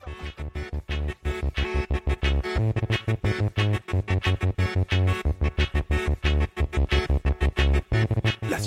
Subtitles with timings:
[0.00, 0.81] Thank you.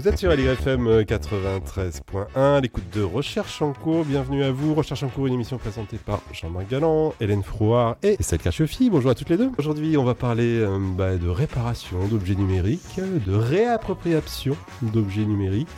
[0.00, 4.06] Vous êtes sur LIFM 93.1, l'écoute de Recherche en cours.
[4.06, 4.74] Bienvenue à vous.
[4.74, 8.88] Recherche en cours, une émission présentée par Jean-Marc Galland, Hélène Frouard et Estelle Cachefi.
[8.88, 9.50] Bonjour à toutes les deux.
[9.58, 15.68] Aujourd'hui, on va parler euh, bah, de réparation d'objets numériques, de réappropriation d'objets numériques,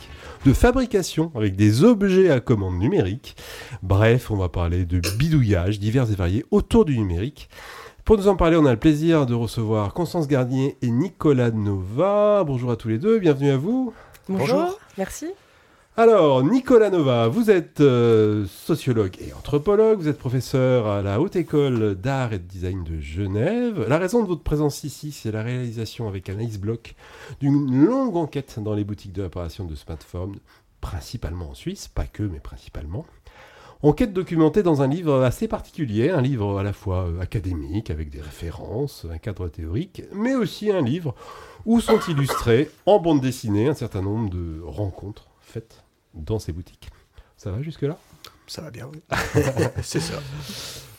[0.45, 3.35] de fabrication avec des objets à commande numérique.
[3.81, 7.49] Bref, on va parler de bidouillage divers et variés autour du numérique.
[8.05, 12.45] Pour nous en parler, on a le plaisir de recevoir Constance Garnier et Nicolas Nova.
[12.45, 13.93] Bonjour à tous les deux, bienvenue à vous.
[14.29, 15.27] Bonjour, merci.
[15.97, 21.35] Alors, Nicolas Nova, vous êtes euh, sociologue et anthropologue, vous êtes professeur à la Haute
[21.35, 23.85] École d'Art et de Design de Genève.
[23.89, 26.95] La raison de votre présence ici, c'est la réalisation avec Anaïs Bloch
[27.41, 30.37] d'une longue enquête dans les boutiques de réparation de smartphones,
[30.79, 33.05] principalement en Suisse, pas que, mais principalement.
[33.83, 38.09] Enquête documentée dans un livre assez particulier, un livre à la fois euh, académique, avec
[38.09, 41.13] des références, un cadre théorique, mais aussi un livre
[41.65, 45.83] où sont illustrés en bande dessinée un certain nombre de rencontres faites
[46.13, 46.89] dans ces boutiques.
[47.37, 47.97] Ça va jusque-là?
[48.47, 49.01] Ça va bien, oui.
[49.81, 50.21] c'est ça.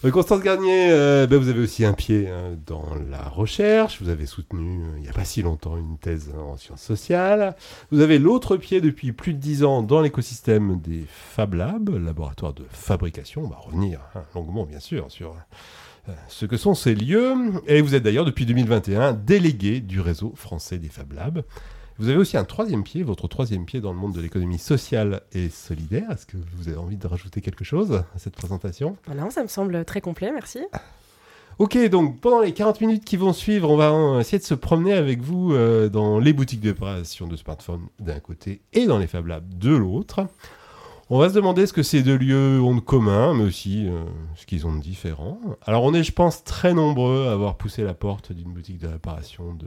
[0.04, 4.02] Euh, Constance Garnier, euh, ben, vous avez aussi un pied euh, dans la recherche.
[4.02, 7.56] Vous avez soutenu, euh, il n'y a pas si longtemps, une thèse en sciences sociales.
[7.90, 12.52] Vous avez l'autre pied depuis plus de dix ans dans l'écosystème des Fab Labs, laboratoire
[12.52, 13.42] de fabrication.
[13.44, 15.34] On va revenir hein, longuement, bien sûr, sur
[16.28, 17.34] ce que sont ces lieux.
[17.66, 21.44] Et vous êtes d'ailleurs, depuis 2021, délégué du réseau français des Fab Labs.
[21.98, 25.22] Vous avez aussi un troisième pied, votre troisième pied dans le monde de l'économie sociale
[25.32, 26.10] et solidaire.
[26.10, 28.96] Est-ce que vous avez envie de rajouter quelque chose à cette présentation?
[29.06, 30.58] Voilà, ça me semble très complet, merci.
[31.60, 34.92] Ok, donc pendant les 40 minutes qui vont suivre, on va essayer de se promener
[34.92, 39.06] avec vous euh, dans les boutiques de réparation de smartphones d'un côté et dans les
[39.06, 40.26] Fab Labs de l'autre.
[41.10, 44.04] On va se demander ce que ces deux lieux ont de commun, mais aussi euh,
[44.36, 45.38] ce qu'ils ont de différent.
[45.66, 48.88] Alors on est, je pense, très nombreux à avoir poussé la porte d'une boutique de
[48.88, 49.66] réparation de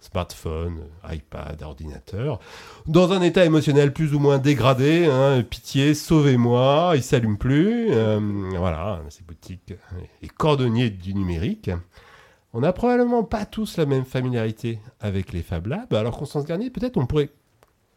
[0.00, 2.40] smartphones, iPad, ordinateur,
[2.86, 5.06] dans un état émotionnel plus ou moins dégradé.
[5.06, 7.88] hein, pitié, sauvez-moi, il s'allume plus.
[7.90, 8.18] euh,
[8.56, 9.74] voilà, ces boutiques,
[10.22, 11.70] les cordonniers du numérique.
[12.54, 15.92] On n'a probablement pas tous la même familiarité avec les Fab Labs.
[15.94, 17.30] Alors Constance Garnier, peut-être on pourrait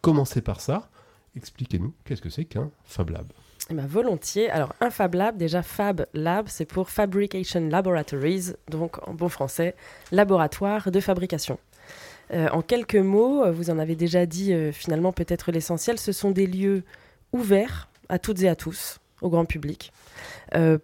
[0.02, 0.90] commencer par ça.
[1.36, 3.28] Expliquez-nous, qu'est-ce que c'est qu'un Fab Lab
[3.70, 4.50] Eh ben, volontiers.
[4.50, 9.76] Alors, un Fab Lab, déjà Fab Lab, c'est pour Fabrication Laboratories, donc en bon français,
[10.12, 11.60] laboratoire de fabrication.
[12.34, 16.12] Euh, en quelques mots, euh, vous en avez déjà dit euh, finalement peut-être l'essentiel, ce
[16.12, 16.84] sont des lieux
[17.34, 19.92] ouverts à toutes et à tous, au grand public,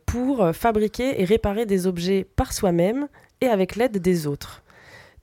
[0.06, 3.08] pour fabriquer et réparer des objets par soi-même
[3.42, 4.61] et avec l'aide des autres.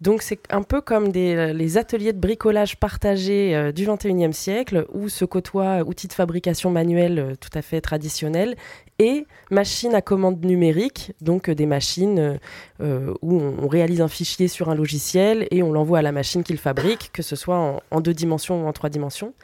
[0.01, 4.87] Donc c'est un peu comme euh, les ateliers de bricolage partagés euh, du 21e siècle
[4.93, 8.57] où se côtoient outils de fabrication manuels euh, tout à fait traditionnels
[9.01, 12.41] et machines à commande numérique, donc des machines
[12.81, 16.59] où on, réalise un fichier sur un logiciel et on l'envoie à la machine qu'il
[16.59, 19.35] fabrique, que ce soit en deux dimensions ou en trois dimensions.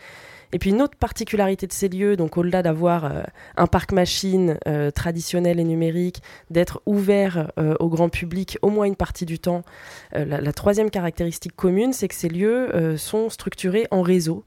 [0.55, 3.23] Et puis une autre particularité de ces lieux, donc au-delà d'avoir euh,
[3.57, 8.87] un parc machine euh, traditionnel et numérique, d'être ouvert euh, au grand public au moins
[8.87, 9.65] une partie du temps,
[10.13, 14.45] la, troisième caractéristique commune, c'est que ces lieux sont structurés en réseau.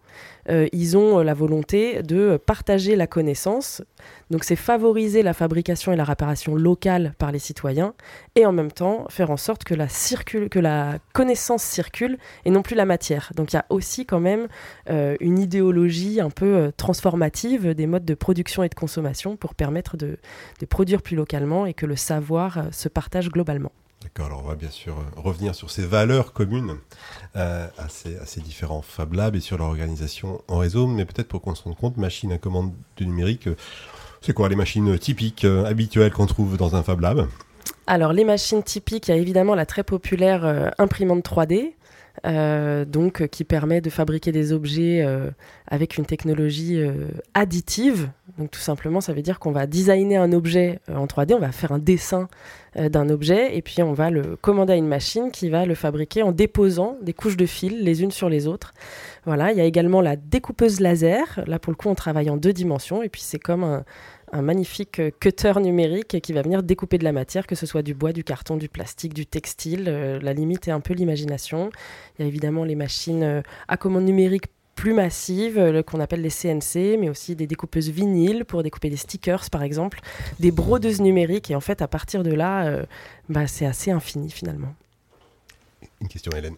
[0.49, 3.81] Euh, ils ont euh, la volonté de partager la connaissance.
[4.29, 7.93] Donc c'est favoriser la fabrication et la réparation locale par les citoyens
[8.35, 12.85] et en même temps faire en sorte que la, connaissance circule et non plus la
[12.85, 13.31] matière.
[13.35, 14.47] Donc il y a aussi quand même
[14.89, 19.97] euh, une idéologie un peu transformative des modes de production et de consommation pour permettre
[19.97, 20.17] de,
[20.69, 23.71] produire plus localement et que le savoir se partage globalement.
[24.03, 26.77] D'accord, alors on va bien sûr euh, revenir sur ces valeurs communes
[27.35, 31.41] euh, à, ces, différents Fab Labs et sur leur organisation en réseau, mais peut-être pour
[31.41, 33.55] qu'on se rende compte, machine à commande du numérique, euh,
[34.21, 37.27] c'est quoi les machines typiques, habituelles qu'on trouve dans un Fab Lab?
[37.85, 41.73] Alors, les machines typiques, il y a évidemment la très populaire imprimante 3D,
[42.25, 45.29] euh, donc euh, qui permet de fabriquer des objets euh,
[45.67, 46.81] avec une technologie
[47.33, 48.09] additive.
[48.37, 51.51] Donc, tout simplement, ça veut dire qu'on va designer un objet en 3D, on va
[51.51, 52.27] faire un dessin
[52.75, 56.21] d'un objet et puis on va le commander à une machine qui va le fabriquer
[56.21, 58.73] en déposant des couches de fils les unes sur les autres.
[59.25, 61.41] Voilà, il y a également la découpeuse laser.
[61.47, 63.83] Là, pour le coup, on travaille en deux dimensions et puis c'est comme un,
[64.31, 67.81] un magnifique euh, cutter numérique qui va venir découper de la matière, que ce soit
[67.81, 69.85] du bois, du carton, du plastique, du textile.
[69.87, 71.69] Euh, la limite est un peu l'imagination.
[72.17, 74.47] Il y a évidemment les machines euh, à commande numérique
[74.77, 78.95] plus massives, euh, qu'on appelle les CNC, mais aussi des découpeuses vinyles pour découper des
[78.95, 79.99] stickers par exemple,
[80.39, 81.51] des brodeuses numériques.
[81.51, 82.85] Et en fait, à partir de là, euh,
[83.27, 84.73] bah, c'est assez infini finalement.
[85.99, 86.55] Une question, Hélène.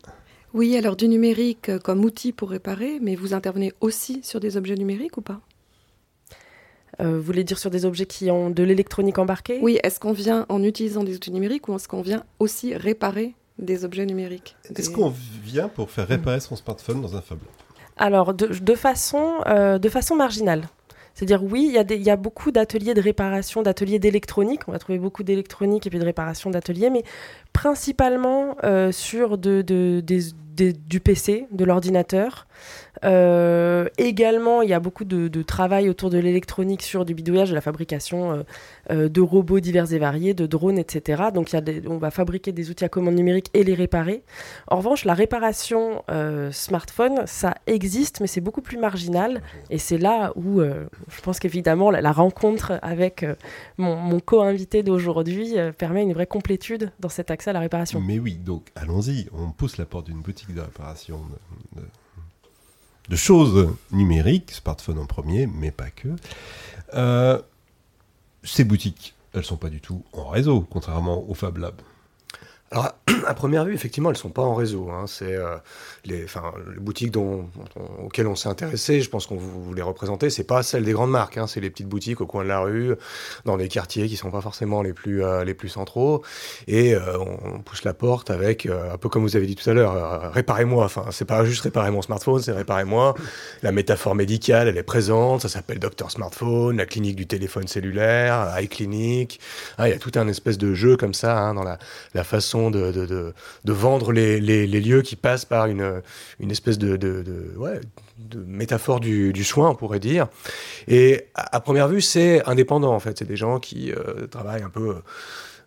[0.53, 4.75] Oui, alors du numérique comme outil pour réparer, mais vous intervenez aussi sur des objets
[4.75, 5.39] numériques ou pas?
[7.01, 9.59] Euh, vous voulez dire sur des objets qui ont de l'électronique embarquée?
[9.61, 13.33] Oui, est-ce qu'on vient en utilisant des outils numériques ou est-ce qu'on vient aussi réparer
[13.57, 14.55] des objets numériques?
[14.75, 15.13] Est-ce qu'on
[15.43, 17.49] vient pour faire réparer son smartphone dans un Fab Lab
[17.97, 20.67] Alors, de, de façon, euh, de façon marginale.
[21.15, 24.61] C'est-à-dire, oui, il y, a y beaucoup d'ateliers de réparation, d'ateliers d'électronique.
[24.67, 27.03] On va trouver beaucoup d'électronique et puis de réparation d'ateliers, mais
[27.51, 32.47] principalement euh, sur de, de- des- des- du PC, de l'ordinateur.
[33.05, 37.55] Euh, également, il y a beaucoup de, travail autour de l'électronique sur du bidouillage, de
[37.55, 38.43] la fabrication euh,
[38.91, 41.23] euh, de robots divers et variés, de drones, etc.
[41.33, 41.49] Donc,
[41.87, 44.23] on va fabriquer des outils à commande numérique et les réparer.
[44.67, 46.03] En revanche, la réparation
[46.51, 49.41] smartphone, ça existe, mais c'est beaucoup plus marginal.
[49.69, 53.25] Et c'est là où je pense qu'évidemment, la, rencontre avec
[53.77, 58.01] mon, co-invité d'aujourd'hui permet une vraie complétude dans cet accès à la réparation.
[58.01, 61.21] Mais oui, donc allons-y, on pousse la porte d'une boutique de réparation
[63.09, 66.09] de choses numériques, smartphone en premier, mais pas que.
[66.93, 67.39] Euh,
[68.43, 71.75] ces boutiques, elles sont pas du tout en réseau, contrairement au Fab Lab.
[72.71, 72.91] Alors,
[73.25, 74.89] à première vue, effectivement, elles sont pas en réseau.
[74.91, 75.05] hein.
[75.07, 75.55] C'est euh,
[76.05, 77.49] les, les boutiques dont,
[78.03, 79.01] auxquelles on s'est intéressé.
[79.01, 80.29] Je pense qu'on vous, vous les représentez.
[80.29, 81.37] C'est pas celles des grandes marques.
[81.37, 81.47] hein.
[81.47, 82.93] C'est les petites boutiques au coin de la rue,
[83.45, 86.23] dans des quartiers qui sont pas forcément les plus euh, les plus centraux.
[86.67, 89.69] Et euh, on, pousse la porte avec euh, un peu comme vous avez dit tout
[89.69, 90.31] à l'heure.
[90.31, 90.85] réparez-moi.
[90.85, 93.15] Enfin, c'est pas juste réparer mon smartphone, c'est réparez-moi.
[93.63, 95.41] La métaphore médicale, elle est présente.
[95.41, 99.39] Ça s'appelle Docteur Smartphone, la clinique du téléphone cellulaire, iClinic.
[99.77, 102.58] Ah, Il y a tout un espèce de jeu comme ça hein, dans la façon
[102.69, 103.33] de,
[103.65, 106.01] vendre les, lieux qui passent par une,
[106.39, 106.97] une espèce de,
[108.45, 110.27] métaphore du, soin, on pourrait dire.
[110.87, 113.17] Et à, première vue, c'est indépendant, en fait.
[113.17, 114.95] C'est des gens qui euh, travaillent un peu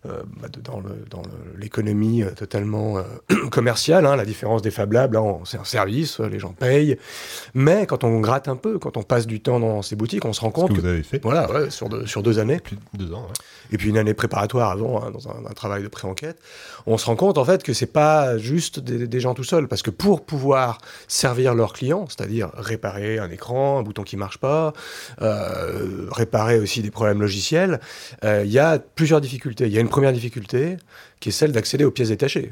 [0.05, 0.81] bah, de- dans
[1.57, 2.97] l'économie totalement
[3.51, 4.05] commerciale.
[4.05, 4.15] hein.
[4.15, 6.97] La différence des Fab Labs, là, on- c'est un service, euh, les gens payent.
[7.53, 10.33] Mais quand on gratte un peu, quand on passe du temps dans ces boutiques, on
[10.33, 12.59] se rend compte que que vous avez fait voilà, ouais, sur, deux, sur deux années.
[12.59, 13.21] plus de deux ans.
[13.23, 13.33] ouais.
[13.71, 16.37] Et puis une année préparatoire avant, hein, dans un, un travail de pré-enquête,
[16.85, 19.67] on se rend compte en fait que c'est pas juste des, des gens tout seuls,
[19.67, 24.37] parce que pour pouvoir servir leurs clients, c'est-à-dire réparer un écran, un bouton qui marche
[24.37, 24.73] pas,
[25.21, 27.79] euh, réparer aussi des problèmes logiciels,
[28.23, 29.65] euh, il y a plusieurs difficultés.
[29.67, 30.77] Il y a une première difficulté
[31.19, 32.51] qui est celle d'accéder aux pièces détachées.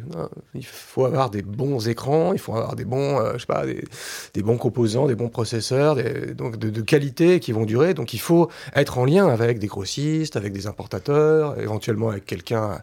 [0.54, 3.66] Il faut avoir des bons écrans, il faut avoir des bons, euh, je sais pas,
[3.66, 5.98] des, bons composants, des bons processeurs,
[6.36, 7.96] donc de, qualité qui vont durer.
[7.96, 12.78] Donc il faut être en lien avec des grossistes, avec des importateurs, éventuellement avec quelqu'un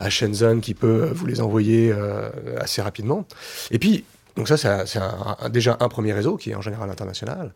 [0.00, 3.26] à Shenzhen qui peut vous les envoyer euh, assez rapidement.
[3.70, 4.04] Et puis,
[4.40, 4.98] donc ça, c'est
[5.50, 7.52] déjà un premier réseau qui est en général international.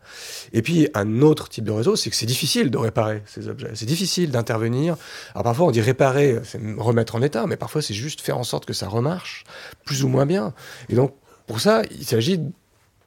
[0.53, 3.71] Et puis, un autre type de réseau, c'est que c'est difficile de réparer ces objets.
[3.73, 4.95] C'est difficile d'intervenir.
[5.33, 8.43] Alors parfois, on dit réparer, c'est remettre en état, mais parfois, c'est juste faire en
[8.43, 9.45] sorte que ça remarche
[9.83, 10.53] plus ou moins bien.
[10.89, 11.15] Et donc,
[11.47, 12.51] pour ça, il s'agit de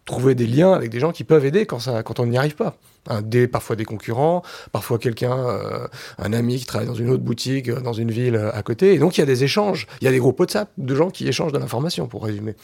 [0.06, 2.78] trouver des liens avec des gens qui peuvent aider quand, on n'y arrive pas.
[3.52, 4.42] Parfois des concurrents,
[4.72, 5.86] parfois quelqu'un, euh,
[6.18, 8.94] un ami qui travaille dans une autre boutique, euh, dans une ville euh, à côté.
[8.94, 11.10] Et donc il y a des échanges, il y a des groupes WhatsApp de gens
[11.10, 12.56] qui échangent de l'information, pour résumer.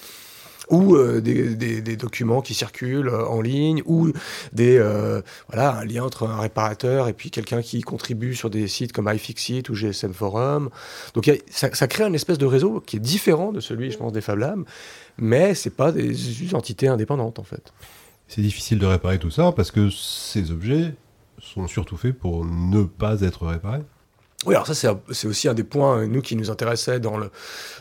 [0.71, 4.11] Ou euh, des, des- documents qui circulent euh, en ligne, ou
[4.53, 8.67] des, euh, voilà, un lien entre un réparateur et puis quelqu'un qui contribue sur des
[8.69, 10.71] sites comme iFixit ou GSM Forum.
[11.15, 14.21] Donc ça, crée une espèce de réseau qui est différent de celui, je pense, des
[14.21, 14.65] Fab Labs,
[15.19, 17.73] mais c'est pas des entités indépendantes en fait.
[18.29, 20.95] C'est difficile de réparer tout ça parce que ces objets
[21.41, 23.83] sont surtout faits pour ne pas être réparés.
[24.47, 24.75] Oui, alors ça,
[25.11, 27.31] c'est aussi un des points, euh, nous, qui nous intéressait dans le-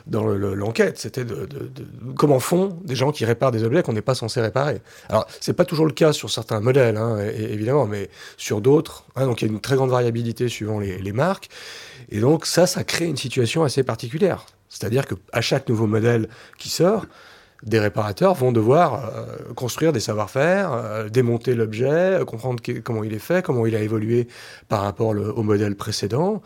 [0.07, 0.97] dans le- l'enquête.
[0.97, 1.47] C'était de,
[2.15, 4.81] comment font des gens qui réparent des objets qu'on n'est pas censé réparer.
[5.09, 9.05] Alors, c'est pas toujours le cas sur certains modèles, hein, évidemment, mais sur d'autres.
[9.15, 11.49] hein, donc, il y a une très grande variabilité suivant les, les marques.
[12.09, 14.45] Et donc, ça, ça crée une situation assez particulière.
[14.69, 16.27] C'est-à-dire qu'à chaque nouveau modèle
[16.57, 17.05] qui sort,
[17.65, 23.13] des réparateurs vont devoir euh, construire des savoir-faire, euh, démonter l'objet, euh, comprendre comment il
[23.13, 24.27] est fait, comment il a évolué
[24.67, 26.41] par rapport au modèle précédent,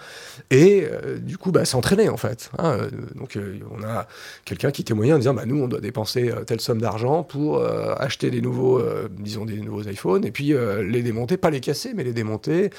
[0.51, 0.87] et
[1.19, 2.51] du coup bah, s'entraîner en fait.
[2.57, 2.77] hein.
[3.15, 3.37] Donc
[3.71, 4.07] on a
[4.45, 8.29] quelqu'un qui témoignait en disant bah, nous on doit dépenser telle somme d'argent pour acheter
[8.29, 8.81] des nouveaux,
[9.11, 12.69] disons des nouveaux iPhones, et puis les démonter, pas les casser, mais les démonter,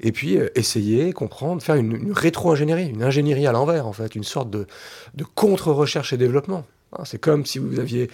[0.00, 4.50] et puis essayer, comprendre, faire une, rétro-ingénierie, une ingénierie à l'envers en fait, une sorte
[4.50, 4.66] de,
[5.14, 6.64] de contre-recherche et développement.
[6.92, 8.10] Hein, C'est comme si vous aviez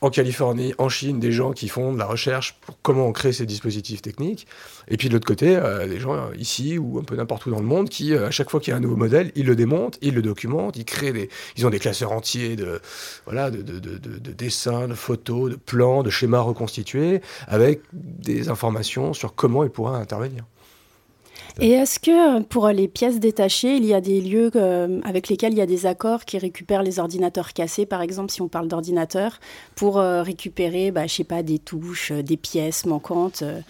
[0.00, 3.32] en Californie, en Chine, des gens qui font de la recherche pour comment on crée
[3.32, 4.48] ces dispositifs techniques.
[4.88, 7.52] Et puis de l'autre côté, euh, des gens euh, ici ou un peu n'importe où
[7.52, 9.46] dans le monde qui, euh, à chaque fois qu'il y a un nouveau modèle, ils
[9.46, 12.80] le démontent, ils le documentent, ils créent des, ils ont des classeurs entiers de,
[13.26, 17.82] voilà, de, de, de, de- de dessins, de photos, de plans, de schémas reconstitués avec
[17.92, 20.44] des informations sur comment ils pourraient intervenir.
[21.60, 25.28] Et est-ce que euh, pour les pièces détachées, il y a des lieux euh, avec
[25.28, 28.48] lesquels il y a des accords qui récupèrent les ordinateurs cassés, par exemple, si on
[28.48, 29.38] parle d'ordinateur,
[29.74, 33.60] pour euh, récupérer, bah, je sais pas, des touches, des pièces manquantes euh,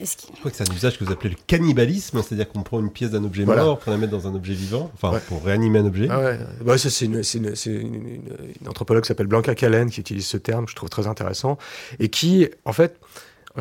[0.00, 0.04] Je
[0.40, 3.10] crois que c'est un usage que vous appelez le cannibalisme, c'est-à-dire qu'on prend une pièce
[3.10, 3.64] d'un objet Voilà.
[3.64, 5.20] mort pour la mettre dans un objet vivant, enfin Ouais.
[5.28, 6.08] pour réanimer un objet.
[6.10, 6.20] Ah
[6.64, 8.20] ouais, c'est une, une- c'est une- une-
[8.60, 11.56] une anthropologue qui s'appelle Blanca Callen qui utilise ce terme, que je trouve très intéressant,
[11.98, 12.98] et qui, en fait, en fait,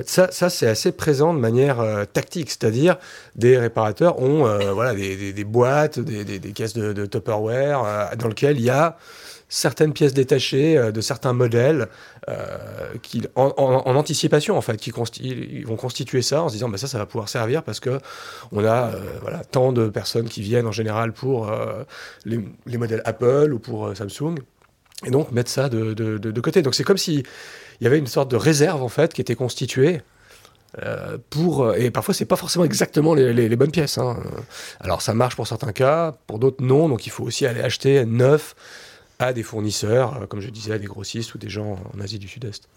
[0.05, 2.97] ça, ça c'est assez présent de manière euh, tactique, c'est-à-dire
[3.35, 8.59] des réparateurs ont euh, voilà, des, boîtes, des, caisses de, de Tupperware euh, dans lesquelles
[8.59, 8.97] il y a
[9.49, 11.87] certaines pièces détachées de certains modèles
[13.01, 16.97] qui, en, anticipation en fait, qui vont constituer ça en se disant bah, ça, ça
[16.97, 18.01] va pouvoir servir parce que
[18.51, 21.49] on a voilà, tant de personnes qui viennent en général pour
[22.25, 24.35] les, les modèles Apple ou pour Samsung
[25.05, 26.61] et donc mettre ça de côté.
[26.61, 27.23] Donc c'est comme si
[27.79, 30.01] il y avait une sorte de réserve en fait qui était constituée.
[30.83, 33.97] euh, pour et parfois c'est pas forcément exactement les, bonnes pièces.
[33.97, 34.17] hein.
[34.79, 36.89] Alors ça marche pour certains cas, pour d'autres non.
[36.89, 38.55] Donc il faut aussi aller acheter neuf
[39.19, 42.19] à des fournisseurs, euh, comme je disais, à des grossistes ou des gens en Asie
[42.19, 42.67] du Sud-Est.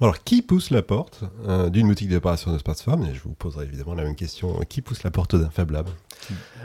[0.00, 3.06] Alors, qui pousse la porte euh, d'une boutique d'opération de smartphone?
[3.06, 4.60] Et je vous poserai évidemment la même question.
[4.68, 5.88] Qui pousse la porte d'un Fab Lab?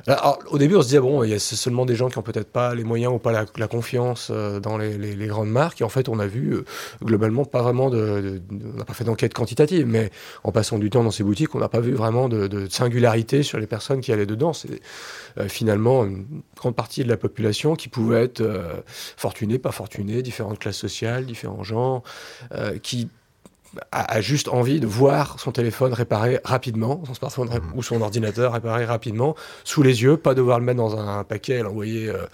[0.07, 2.23] Alors, au début, on se disait, bon, il y a seulement des gens qui ont
[2.23, 5.81] peut-être pas les moyens ou pas la, confiance euh, dans les, grandes marques.
[5.81, 6.65] Et en fait, on a vu, euh,
[7.03, 8.41] globalement, pas vraiment de.
[8.51, 10.09] on n'a pas fait d'enquête quantitative, mais
[10.43, 13.59] en passant du temps dans ces boutiques, on n'a pas vu vraiment de, singularité sur
[13.59, 14.53] les personnes qui allaient dedans.
[14.53, 14.81] C'est
[15.37, 18.43] euh, finalement une grande partie de la population qui pouvait être
[19.17, 22.03] fortunée, pas fortunée, différentes classes sociales, différents genres,
[22.81, 23.09] qui
[23.91, 28.01] a, a juste envie de voir son téléphone réparé rapidement, son smartphone ré- ou son
[28.01, 32.09] ordinateur réparé rapidement, sous les yeux, pas devoir le mettre dans un paquet et l'envoyer
[32.09, 32.25] euh,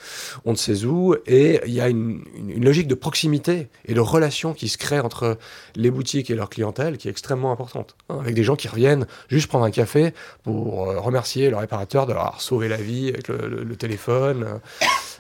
[0.46, 1.16] on ne sait où.
[1.28, 4.78] Et il y a une, une- une logique de proximité et de relation qui se
[4.78, 5.38] crée entre
[5.76, 7.96] les boutiques et leur clientèle qui est extrêmement importante.
[8.10, 10.14] hein, avec des gens qui reviennent juste prendre un café
[10.44, 13.76] pour euh, remercier le réparateur de leur avoir sauvé la vie avec le, le- le
[13.76, 14.60] téléphone.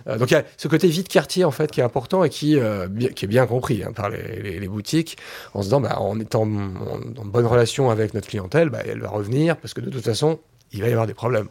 [0.07, 2.23] Euh, donc il y a ce côté vie de quartier en fait qui est important
[2.23, 5.17] et qui, euh, qui est bien compris hein, par les, boutiques
[5.53, 9.09] en se disant bah, en étant en, bonne relation avec notre clientèle, bah, elle va
[9.09, 10.39] revenir parce que de toute façon
[10.71, 11.47] il va y avoir des problèmes.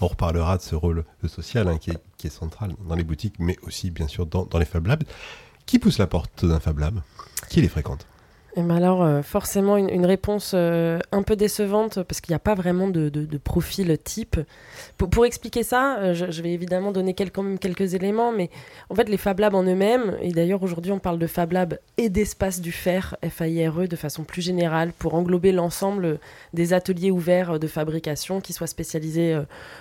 [0.00, 3.34] On reparlera de ce rôle social hein, qui, est, qui est central dans les boutiques,
[3.38, 5.04] mais aussi bien sûr dans, dans les Fab Labs.
[5.66, 7.00] Qui pousse la porte d'un Fab Lab?
[7.50, 8.06] Qui les fréquente?
[8.56, 12.40] Et ben alors, euh, forcément, une, réponse euh, un peu décevante parce qu'il n'y a
[12.40, 14.40] pas vraiment de, de- profil type.
[14.98, 18.50] Pour, pour expliquer ça, euh, je, vais évidemment donner quel- quand même quelques éléments, mais
[18.88, 21.78] en fait, les Fab Labs en eux-mêmes, et d'ailleurs aujourd'hui on parle de Fab Lab
[21.96, 26.18] et d'espace du fer, FAIRE, de façon plus générale, pour englober l'ensemble
[26.52, 29.38] des ateliers ouverts de fabrication, qui soient spécialisés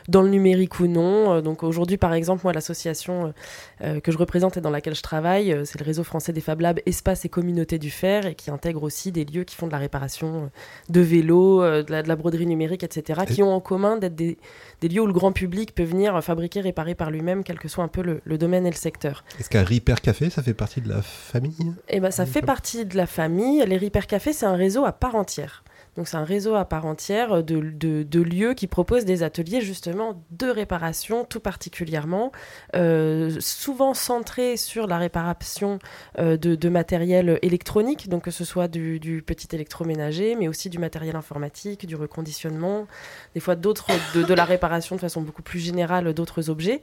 [0.08, 1.42] dans le numérique ou non.
[1.42, 3.34] Donc aujourd'hui, par exemple, moi, l'association
[3.80, 6.80] que je représente et dans laquelle je travaille, c'est le réseau français des Fab Labs
[6.86, 9.78] Espace et Communauté du Fer, et qui intègre aussi des lieux qui font de la
[9.78, 10.48] réparation euh,
[10.90, 14.16] de vélos, euh, de, la, de la broderie numérique, etc., qui ont en commun d'être
[14.16, 14.38] des,
[14.82, 17.70] des lieux où le grand public peut venir euh, fabriquer, réparer par lui-même, quel que
[17.70, 19.24] soit un peu le, le domaine et le secteur.
[19.40, 21.74] Est-ce qu'un Repair Café, ça fait partie de la famille?
[21.88, 23.64] Eh ben, ça fait partie de la famille.
[23.66, 25.64] Les Repair Café, c'est un réseau à part entière.
[25.98, 30.24] Donc, c'est un réseau à part entière de, de- lieux qui proposent des ateliers justement
[30.32, 32.32] de réparation, tout particulièrement,
[32.76, 35.80] euh, souvent centrés sur la réparation
[36.18, 40.80] euh, de, de matériel électronique, donc que ce soit du, petit électroménager, mais aussi du
[40.80, 42.88] matériel informatique, du reconditionnement,
[43.34, 46.82] des fois d'autres de, la réparation de façon beaucoup plus générale d'autres objets.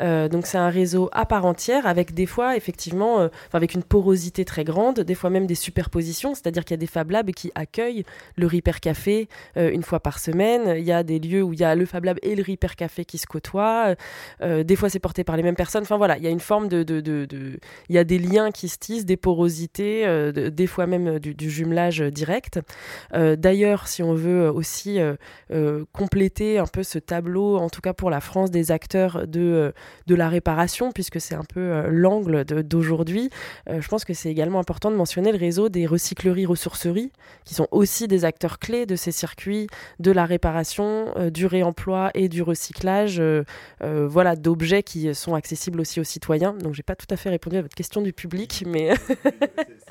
[0.00, 4.44] Euh, donc c'est un réseau à part entière avec des fois effectivement, avec une porosité
[4.44, 7.52] très grande, des fois même des superpositions, c'est-à-dire qu'il y a des Fab Labs qui
[7.54, 8.04] accueillent
[8.36, 10.74] le Repair Café euh, une fois par semaine.
[10.76, 12.74] Il y a des lieux où il y a le Fab Lab et le Repair
[12.76, 13.94] Café qui se côtoient.
[14.42, 15.82] Euh, des fois c'est porté par les mêmes personnes.
[15.82, 16.84] Enfin voilà, il y a une forme de,
[17.88, 21.18] il y a des liens qui se tissent, des porosités, euh, de- des fois même
[21.18, 22.60] du, du jumelage direct.
[23.12, 24.98] D'ailleurs, si on veut aussi
[25.92, 29.72] compléter un peu ce tableau, en tout cas pour la France, des acteurs de,
[30.06, 33.30] de la réparation, puisque c'est un peu l'angle d'aujourd'hui,
[33.68, 37.12] je pense que c'est également important de mentionner le réseau des recycleries-ressourceries,
[37.44, 39.66] qui sont aussi des acteurs clés de ces circuits
[39.98, 43.44] de la réparation, euh, du réemploi et du recyclage, euh,
[43.82, 46.54] euh, voilà, d'objets qui sont accessibles aussi aux citoyens.
[46.54, 48.94] Donc, j'ai pas tout à fait répondu à votre question du public, mais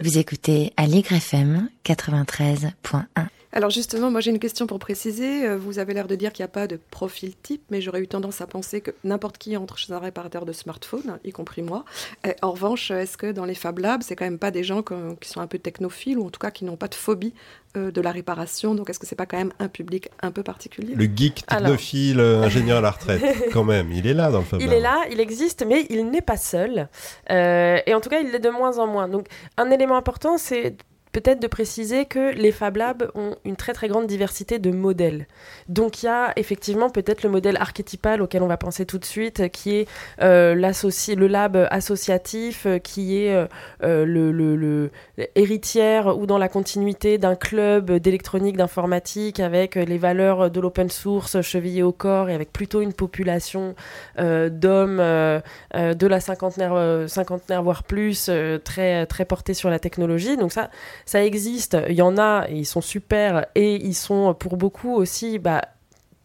[0.02, 3.28] Vous écoutez Allegre FM 93.1.
[3.58, 5.48] Alors justement, moi j'ai une question pour préciser.
[5.48, 8.02] Euh, vous avez l'air de dire qu'il n'y a pas de profil type, mais j'aurais
[8.02, 11.64] eu tendance à penser que n'importe qui entre chez un réparateur de smartphone, y compris
[11.64, 11.84] moi.
[12.24, 14.84] Et en revanche, est-ce que dans les Fab Labs, c'est quand même pas des gens
[14.84, 17.34] qui sont un peu technophiles ou en tout cas qui n'ont pas de phobie
[17.76, 20.44] euh, de la réparation Donc est-ce que c'est pas quand même un public un peu
[20.44, 20.94] particulier?
[20.94, 23.24] Le geek technophile, euh, ingénieur à la retraite,
[23.54, 26.12] quand même, il est là dans le Fab Il est là, il existe, mais il
[26.12, 26.90] n'est pas seul.
[27.28, 29.08] et en tout cas, il l'est de moins en moins.
[29.08, 29.26] Donc
[29.58, 30.78] un élément important, c'est
[31.18, 35.26] peut-être de préciser que les Fab Labs ont une très très grande diversité de modèles.
[35.68, 39.06] Donc il y a effectivement peut-être le modèle archétypal auquel on va penser tout de
[39.06, 39.88] suite, qui est
[40.22, 44.92] euh, le lab associatif, euh, qui est euh, le, le,
[45.34, 51.42] héritière ou dans la continuité d'un club d'électronique, d'informatique, avec les valeurs de l'open source
[51.42, 53.74] chevillées au corps et avec plutôt une population
[54.18, 58.30] d'hommes de la cinquantenaire, cinquantenaire voire plus,
[58.64, 60.38] très, très portée sur la technologie.
[60.38, 60.70] Donc ça,
[61.08, 64.94] ça existe, il y en a, et ils sont super, et ils sont pour beaucoup
[64.94, 65.62] aussi bah,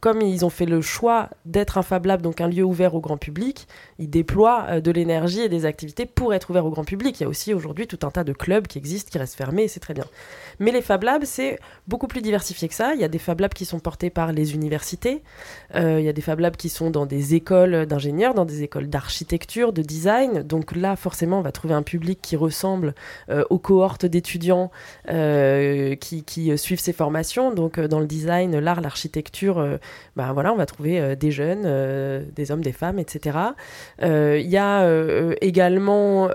[0.03, 3.01] comme ils ont fait le choix d'être un Fab Lab, donc un lieu ouvert au
[3.01, 3.69] grand public,
[4.01, 7.21] ils déploient euh, de l'énergie et des activités pour être ouverts au grand public.
[7.21, 9.63] Il y a aussi aujourd'hui tout un tas de clubs qui existent, qui restent fermés,
[9.63, 10.05] et c'est très bien.
[10.59, 12.95] Mais les Fab Labs, c'est beaucoup plus diversifié que ça.
[12.95, 15.23] Il y a des Fab Labs qui sont portés par les universités,
[15.77, 18.65] euh, il y a des Fab Labs qui sont dans des écoles d'ingénieurs, dans des
[18.65, 20.43] écoles d'architecture, de design.
[20.43, 22.97] Donc là, forcément, on va trouver un public qui ressemble
[23.31, 24.73] euh, aux cohortes d'étudiants
[25.07, 27.55] qui, qui, suivent ces formations.
[27.55, 29.79] Donc dans le design, l'art, l'architecture
[30.17, 33.39] bah, voilà, on va trouver euh, des jeunes, euh, des hommes, des femmes, etc.
[34.03, 34.87] Euh, il y a
[35.41, 36.29] également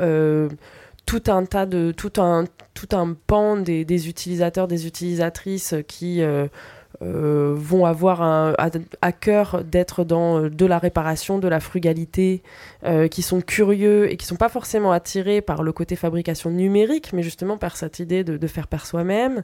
[1.05, 6.21] tout un tas de tout un tout un pan des, utilisateurs des utilisatrices qui
[6.99, 8.53] vont avoir un,
[9.01, 12.41] à, cœur d'être dans de la réparation, de la frugalité,
[13.11, 17.23] qui sont curieux et qui sont pas forcément attirés par le côté fabrication numérique, mais
[17.23, 19.43] justement par cette idée de, faire par soi-même.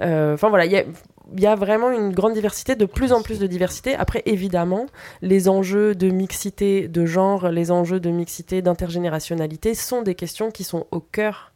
[0.00, 0.84] Enfin voilà, il y a
[1.32, 3.94] il y a vraiment une grande diversité, de plus en plus de diversité.
[3.94, 4.86] Après, évidemment,
[5.22, 10.64] les enjeux de mixité de genre, les enjeux de mixité d'intergénérationnalité sont des questions qui
[10.64, 11.52] sont au cœur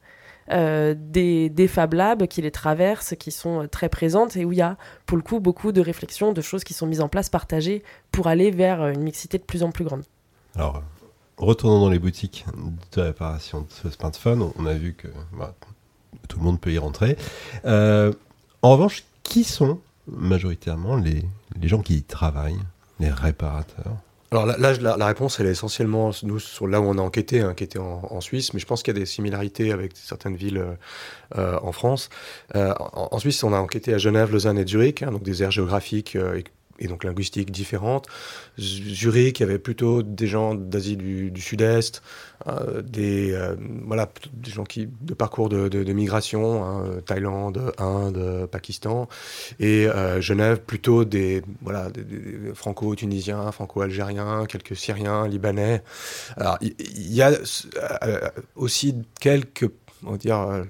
[0.52, 4.59] euh, des, des, Fab Labs, qui les traversent, qui sont très présentes et où il
[4.59, 4.76] y a,
[5.07, 8.26] pour le coup, beaucoup de réflexions, de choses qui sont mises en place, partagées, pour
[8.26, 10.02] aller vers une mixité de plus en plus grande.
[10.54, 10.83] Alors,
[11.38, 12.45] retournons dans les boutiques
[12.93, 14.50] de réparation de ce smartphone.
[14.58, 15.54] On a vu que bah,
[16.28, 17.17] tout le monde peut y rentrer.
[17.65, 18.13] Euh,
[18.60, 21.25] en revanche, qui sont majoritairement les,
[21.60, 22.60] les gens qui y travaillent,
[23.00, 23.97] les réparateurs
[24.34, 27.78] alors là, la, réponse, elle est essentiellement nous là où on a enquêté, hein, enquêté
[27.78, 30.75] en, Suisse, mais je pense qu'il y a des similarités avec certaines villes euh,
[31.39, 32.08] euh, en France.
[32.56, 35.52] Euh, en, Suisse, on a enquêté à Genève, Lausanne et Zurich, hein, donc des aires
[35.52, 36.19] géographiques
[36.78, 38.06] et donc linguistiques différentes.
[38.58, 42.02] Zurich, il y avait plutôt des gens d'Asie du, Sud-Est,
[42.47, 43.56] euh, des, euh,
[43.87, 49.08] voilà, des gens qui, de parcours de, migration, hein, Thaïlande, Inde, Pakistan,
[49.60, 51.89] et euh, Genève, plutôt des, voilà,
[52.54, 55.82] franco-tunisiens, franco-algériens, quelques Syriens, Libanais.
[56.37, 57.32] Alors, il y, a
[58.56, 59.71] aussi quelques
[60.06, 60.64] on dire, euh,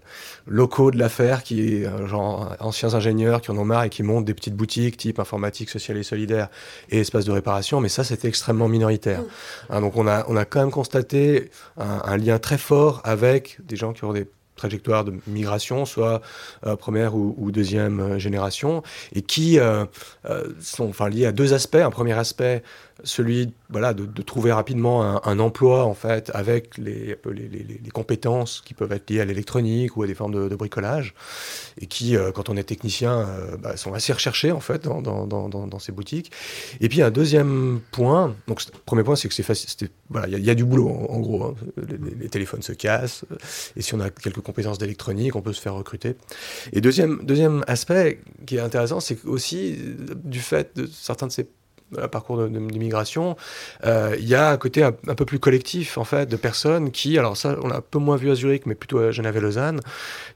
[0.46, 4.24] locaux de l'affaire, qui, euh, genre anciens ingénieurs qui en ont marre et qui montent
[4.24, 6.48] des petites boutiques type informatique, sociale et solidaire
[6.90, 9.22] et espace de réparation, mais ça, c'était extrêmement minoritaire.
[9.70, 13.76] Hein, donc, on a, on a quand même constaté un, lien très fort avec des
[13.76, 16.22] gens qui ont des trajectoires de migration, soit
[16.64, 19.58] euh, première ou, deuxième génération, et qui
[20.60, 21.74] sont enfin, liés à deux aspects.
[21.74, 22.62] Un premier aspect,
[23.02, 28.72] celui voilà, de, trouver rapidement un, emploi en fait avec les, les, les, compétences qui
[28.72, 31.14] peuvent être liées à l'électronique ou à des formes de, bricolage
[31.80, 35.02] et qui, euh, quand on est technicien, euh, bah, sont assez recherchés en fait dans,
[35.02, 36.30] dans, dans, ces boutiques.
[36.80, 40.50] Et puis un deuxième point, donc premier point c'est que c'est facile, voilà, il y,
[40.50, 41.42] a du boulot en, gros.
[41.42, 41.54] Hein.
[42.20, 43.24] Les, téléphones se cassent
[43.76, 46.16] et si on a quelques compétences d'électronique, on peut se faire recruter.
[46.72, 49.78] Et deuxième deuxième aspect qui est intéressant, c'est aussi
[50.24, 51.48] du fait de certains de ces
[52.10, 53.36] parcours d'immigration,
[53.84, 57.18] euh, il y a un côté un, peu plus collectif en fait de personnes qui,
[57.18, 59.40] alors ça on l'a un peu moins vu à Zurich, mais plutôt à Genève et
[59.40, 59.80] Lausanne,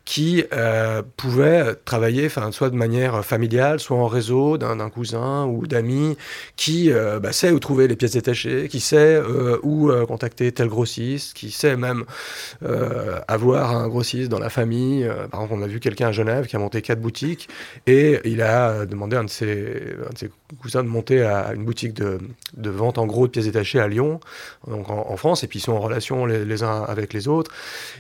[0.05, 6.17] qui euh, pouvaient travailler, soit de manière familiale, soit en réseau d'un cousin ou d'amis,
[6.57, 9.21] qui euh, bah, sait où trouver les pièces détachées, qui sait
[9.63, 12.05] où contacter tel grossiste, qui sait même
[13.29, 15.09] avoir un grossiste dans la famille.
[15.31, 17.49] par exemple, on a vu quelqu'un à Genève qui a monté quatre boutiques
[17.87, 22.19] et il a demandé à un de ses cousins de monter à une boutique de,
[22.57, 24.21] vente en gros de pièces détachées à Lyon,
[24.67, 27.51] donc en, France, et puis ils sont en relation les, uns avec les autres.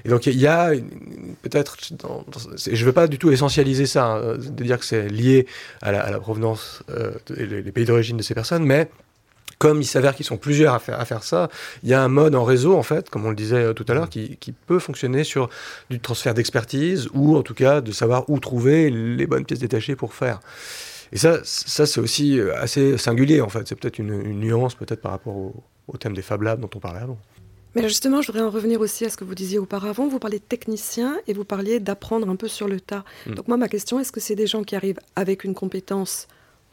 [0.04, 0.70] Et donc il y a
[1.42, 5.46] peut-être, je ne veux pas du tout essentialiser ça, hein, de dire que c'est lié
[5.82, 8.88] à la, provenance euh, des les pays d'origine de ces personnes, mais
[9.58, 11.48] comme il s'avère qu'ils sont plusieurs à faire, ça,
[11.82, 13.84] il y a un mode en réseau, en fait, comme on le disait euh, tout
[13.88, 15.50] à l'heure, qui peut fonctionner sur
[15.90, 19.96] du transfert d'expertise ou en tout cas de savoir où trouver les bonnes pièces détachées
[19.96, 20.40] pour faire.
[21.12, 23.66] Et ça, ça c'est aussi euh, assez singulier, en fait.
[23.66, 25.54] C'est peut-être une, une nuance, peut-être par rapport au,
[25.88, 27.18] au thème des Fab Labs dont on parlait avant.
[27.74, 30.08] Mais justement, je voudrais en revenir aussi à ce que vous disiez auparavant.
[30.08, 33.04] Vous parliez de techniciens et vous parliez d'apprendre un peu sur le tas.
[33.26, 33.34] Mm.
[33.34, 36.28] Donc moi, ma question, est-ce que c'est des gens qui arrivent avec une compétence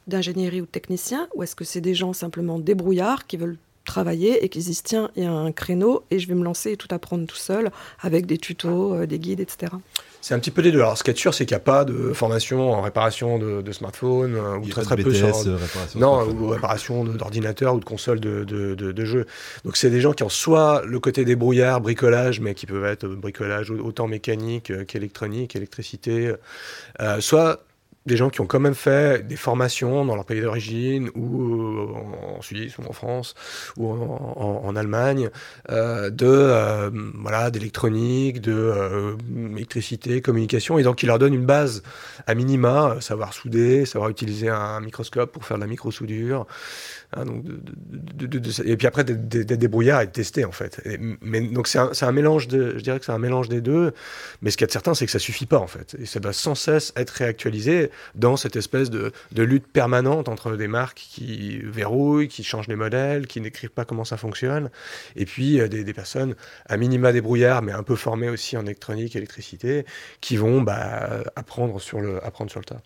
[0.07, 4.43] d'ingénierie ou de technicien ou est-ce que c'est des gens simplement débrouillards qui veulent travailler
[4.43, 6.71] et qui se disent tiens, il y a un créneau et je vais me lancer
[6.71, 7.71] et tout apprendre tout seul
[8.01, 9.71] avec des tutos, euh, des guides, etc.
[10.21, 10.79] C'est un petit peu des deux.
[10.79, 13.61] Alors, ce qui est sûr, c'est qu'il n'y a pas de formation en réparation de,
[13.61, 16.39] de smartphones, euh, ou très très de peu sur, BTS, euh, réparation non, smartphone.
[16.43, 19.27] ou réparation d'ordinateur ou de console de, de, de- de jeux.
[19.65, 23.05] Donc, c'est des gens qui ont soit le côté débrouillard, bricolage, mais qui peuvent être
[23.07, 26.33] bricolage autant mécanique qu'électronique, électricité,
[27.01, 27.63] euh, soit
[28.05, 32.37] des gens qui ont quand même fait des formations dans leur pays d'origine, ou euh,
[32.37, 33.33] en Suisse, ou en France,
[33.77, 35.29] ou en, Allemagne,
[35.69, 39.15] euh, de euh, voilà d'électronique, de euh,
[39.55, 41.81] électricité, communication, et donc qui leur donne une base
[42.27, 46.45] à minima, euh, savoir souder, savoir utiliser un microscope pour faire de la microsoudure,
[47.13, 50.45] hein, donc de- de- de- de- de- et puis après d'être débrouillard et de tester
[50.45, 50.81] en fait.
[50.85, 53.93] Et- mais donc c'est un, mélange de, je dirais que c'est un mélange des deux,
[54.41, 56.05] mais ce qu'il y a de certain, c'est que ça suffit pas en fait, et
[56.05, 60.67] ça doit sans cesse être réactualisé dans cette espèce de, de lutte permanente entre des
[60.67, 64.69] marques qui verrouillent, qui changent les modèles, qui n'écrivent pas comment ça fonctionne,
[65.15, 66.35] et puis euh, des, des personnes
[66.67, 69.85] à minima débrouillards, mais un peu formées aussi en électronique, électricité,
[70.21, 72.81] qui vont bah, apprendre, sur le, apprendre sur le tas.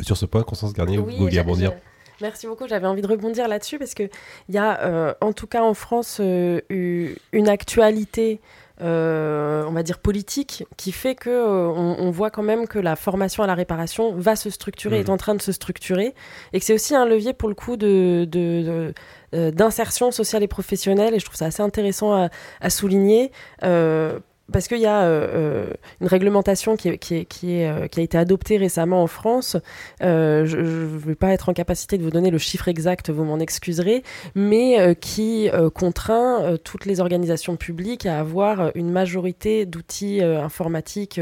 [0.00, 1.70] Sur ce point, Constance Garnier, Oui, vous rebondir?
[1.70, 1.76] j'a-
[2.22, 2.66] Merci beaucoup.
[2.68, 4.08] J'avais envie de rebondir là-dessus parce qu'il
[4.48, 8.40] y a, euh, en tout cas en France, euh, eu- une actualité.
[8.80, 12.96] euh, on va dire politique qui fait que on, on voit quand même que la
[12.96, 16.14] formation à la réparation va se structurer, est en train de se structurer,
[16.52, 18.92] et que c'est aussi un levier pour le coup de, de-
[19.32, 21.14] de, d'insertion sociale et professionnelle.
[21.14, 22.28] Et je trouve ça assez intéressant à,
[22.60, 23.30] à souligner.
[23.62, 24.18] euh,
[24.50, 29.06] parce qu'il y a euh, euh, une réglementation euh, qui a été adoptée récemment en
[29.06, 29.56] France.
[30.00, 33.38] Je ne vais pas être en capacité de vous donner le chiffre exact, vous m'en
[33.38, 34.02] excuserez,
[34.34, 41.20] mais qui contraint toutes les organisations publiques à avoir une majorité d'outils informatiques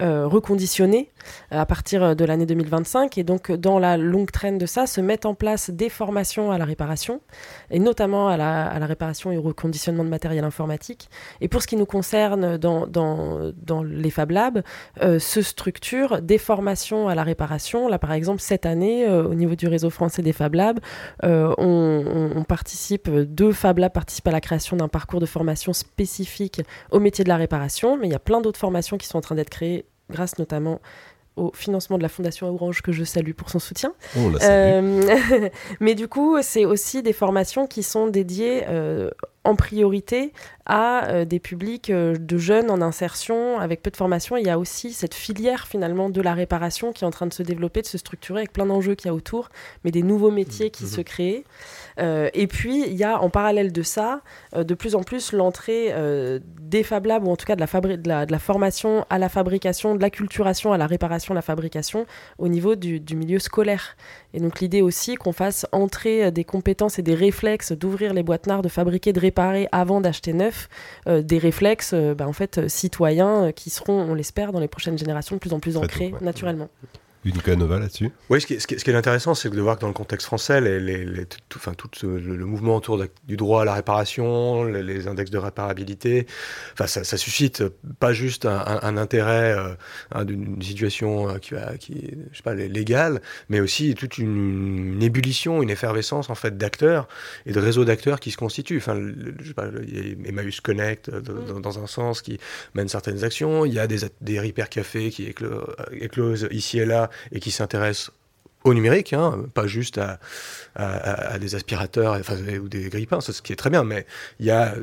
[0.00, 1.10] reconditionnés
[1.50, 3.18] à partir de l'année 2025.
[3.18, 6.58] Et donc, dans la longue traîne de ça, se mettent en place des formations à
[6.58, 7.20] la réparation,
[7.70, 11.08] et notamment à la, à la réparation et au reconditionnement de matériel informatique.
[11.40, 14.62] Et pour ce qui nous concerne dans, dans, dans les Fab Labs,
[15.02, 17.88] euh, se structurent des formations à la réparation.
[17.88, 20.80] Là, par exemple, cette année, euh, au niveau du réseau français des Fab Labs,
[21.24, 25.26] euh, on, on- on participe, deux Fab Labs participent à la création d'un parcours de
[25.26, 29.06] formation spécifique au métier de la réparation, mais il y a plein d'autres formations qui
[29.06, 30.80] sont en train d'être créées grâce notamment
[31.36, 33.92] au financement de la Fondation Orange que je salue pour son soutien.
[34.44, 35.48] Euh,
[35.80, 39.10] mais du coup, c'est aussi des formations qui sont dédiées euh,
[39.44, 40.32] en priorité
[40.66, 44.36] à euh, des publics euh, de jeunes en insertion avec peu de formation.
[44.36, 47.34] Il y a aussi cette filière finalement de la réparation qui est en train de
[47.34, 49.50] se développer, de se structurer avec plein d'enjeux qu'il y a autour,
[49.84, 51.44] mais des nouveaux métiers qui se créent.
[51.98, 54.22] Euh, et puis, il y a en parallèle de ça,
[54.56, 55.94] de plus en plus l'entrée
[56.60, 59.04] des Fab Labs, ou en tout cas de la, fabri- de, la, de la formation
[59.10, 62.06] à la fabrication, de l'acculturation à la réparation, la fabrication,
[62.38, 63.96] au niveau du, du milieu scolaire.
[64.34, 68.24] Et donc l'idée aussi qu'on fasse entrer euh, des compétences et des réflexes d'ouvrir les
[68.24, 70.68] boîtes noires, de fabriquer, de réparer avant d'acheter neuf,
[71.06, 74.98] euh, des réflexes euh, bah, en fait citoyens qui seront, on l'espère, dans les prochaines
[74.98, 76.68] générations de plus en plus ancrés naturellement.
[77.56, 79.60] Nova là-dessus Oui, ce qui, est- ce qui est- ce qui est intéressant, c'est de
[79.60, 82.36] voir que dans le contexte français, les, les- les- tout, tout- enfin, tout ce- le,
[82.36, 86.26] le mouvement autour de- du droit à la réparation, les, les index de réparabilité,
[86.74, 87.64] enfin, ça, ça suscite
[87.98, 89.74] pas juste un, un- un intérêt euh,
[90.12, 93.94] hein, d'une situation euh, qui, va- qui est, je sais pas, lé- légale, mais aussi
[93.94, 97.08] toute une, une ébullition, une effervescence en fait d'acteurs
[97.46, 98.78] et de réseaux d'acteurs qui se constituent.
[98.78, 101.86] Enfin, le- le- je sais pas, il y a Emmaüs Connect euh, dans, dans un
[101.86, 102.38] sens qui
[102.74, 103.64] mène certaines actions.
[103.64, 107.40] Il y a des, des repair cafés qui éclo- euh, éclosent ici et là et
[107.40, 108.10] qui s'intéressent
[108.64, 110.18] au numérique, hein, pas juste à,
[111.38, 114.06] des aspirateurs enfin, ou des grippins, ce qui est très bien, mais
[114.40, 114.74] il y a,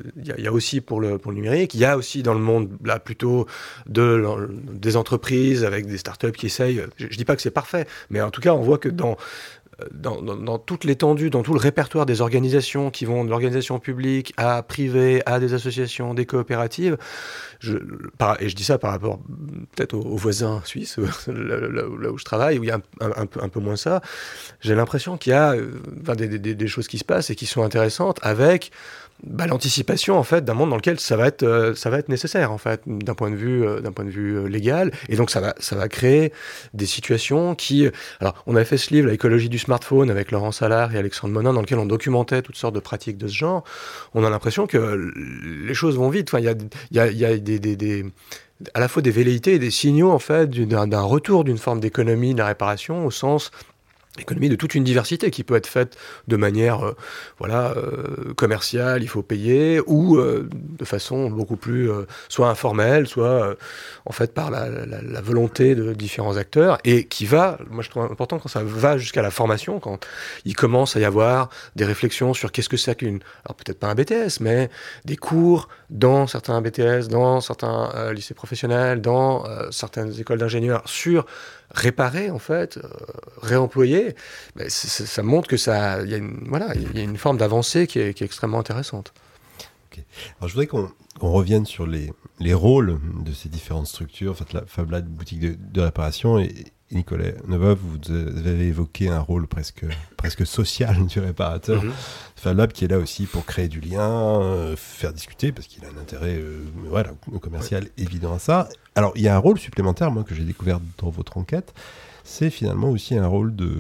[0.52, 3.48] aussi pour le, numérique, il y a aussi dans le monde là plutôt
[3.88, 8.22] des entreprises avec des startups qui essayent, je, je dis pas que c'est parfait, mais
[8.22, 9.18] en tout cas on voit que dans,
[9.92, 14.62] dans, toute l'étendue, dans tout le répertoire des organisations qui vont de l'organisation publique à
[14.64, 16.98] privée, à des associations, des coopératives,
[17.64, 19.20] et je dis ça par rapport
[19.76, 23.76] peut-être aux, voisins suisses, là, où- je travaille, où il y a un, peu, moins
[23.76, 24.02] ça,
[24.62, 25.72] j'ai l'impression qu'il y a euh,
[26.16, 28.72] des choses qui se passent et qui sont intéressantes avec
[29.24, 32.10] bah, l'anticipation en fait d'un monde dans lequel ça va être euh, ça va être
[32.10, 35.16] nécessaire en fait d'un point de vue euh, d'un point de vue euh, légal et
[35.16, 36.34] donc ça va ça va créer
[36.74, 37.88] des situations qui
[38.20, 41.54] alors on avait fait ce livre l'écologie du smartphone avec Laurent Salard et Alexandre Monin,
[41.54, 43.64] dans lequel on documentait toutes sortes de pratiques de ce genre,
[44.14, 45.12] on a l'impression que
[45.68, 46.30] les choses vont vite.
[46.30, 46.56] Enfin, il y a,
[46.92, 48.04] y a, y a
[48.74, 52.34] à la fois des velléités et des signaux en fait d'un retour d'une forme d'économie
[52.34, 53.52] de la réparation au sens
[54.20, 55.98] économie de toute une diversité qui peut être faite
[56.28, 56.96] de manière euh,
[57.40, 61.90] voilà euh, commerciale il faut payer ou euh, de façon beaucoup plus
[62.28, 63.56] soit informelle soit
[64.06, 67.90] en fait par la, la, la, volonté de différents acteurs et qui va moi je
[67.90, 70.06] trouve important quand ça va jusqu'à la formation quand
[70.44, 73.88] il commence à y avoir des réflexions sur qu'est-ce que c'est qu'une alors peut-être pas
[73.88, 74.70] un BTS mais
[75.06, 81.26] des cours dans certains BTS dans certains lycées professionnels dans certaines écoles d'ingénieurs sur
[81.74, 82.88] réparer en fait, euh,
[83.42, 84.16] réemployer,
[84.68, 88.00] ça montre que ça, y a une, voilà, il y a une forme d'avancée qui
[88.00, 89.14] est, extrêmement intéressante.
[90.40, 94.36] Alors je voudrais qu'on qu revienne sur les, les, rôles de ces différentes structures, en
[94.36, 96.54] fait la Fab Lab, boutique de, de réparation et
[96.92, 99.86] Nicolas Neva, vous avez évoqué un rôle presque,
[100.18, 101.84] presque social du réparateur.
[101.84, 101.94] Mm -hmm.
[102.36, 104.10] Fab Lab qui est là aussi pour créer du lien,
[104.42, 107.92] euh, faire discuter, parce qu'il a un intérêt euh, voilà, commercial ouais.
[107.98, 108.68] évident à ça.
[108.96, 111.74] Alors, il y a un rôle supplémentaire, moi, que j'ai découvert dans votre enquête.
[112.24, 113.72] C'est finalement aussi un rôle de,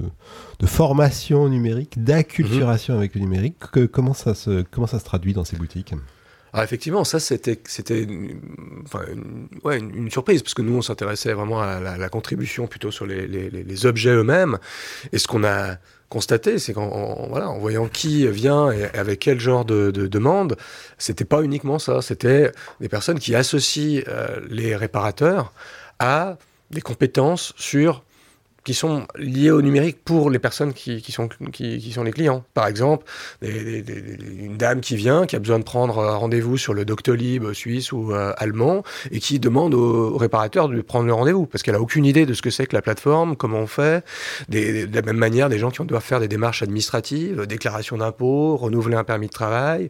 [0.59, 2.97] de formation numérique, d'acculturation mmh.
[2.97, 3.57] avec le numérique.
[3.71, 5.93] Que, comment, ça se, comment ça se traduit dans ces boutiques?
[6.53, 7.57] Alors effectivement, ça c'était
[8.01, 8.39] une,
[10.09, 14.57] surprise parce que nous on s'intéressait vraiment à la, contribution plutôt sur les, objets eux-mêmes.
[15.13, 15.77] Et ce qu'on a
[16.09, 20.57] constaté, c'est qu'en voyant qui vient et avec quel genre de, de demande,
[20.97, 25.53] c'était pas uniquement ça, c'était des personnes qui associent euh, les réparateurs
[25.99, 26.37] à
[26.69, 28.03] des compétences sur
[28.63, 32.43] qui sont liés au numérique pour les personnes qui, sont, qui, sont les clients.
[32.53, 33.05] Par exemple,
[33.41, 38.13] une dame qui vient, qui a besoin de prendre rendez-vous sur le Doctolib suisse ou
[38.13, 42.05] euh, allemand, et qui demande au, réparateur de prendre le rendez-vous, parce qu'elle a aucune
[42.05, 44.05] idée de ce que c'est que la plateforme, comment on fait.
[44.49, 48.95] De la même manière, des gens qui doivent faire des démarches administratives, déclaration d'impôts, renouveler
[48.95, 49.89] un permis de travail,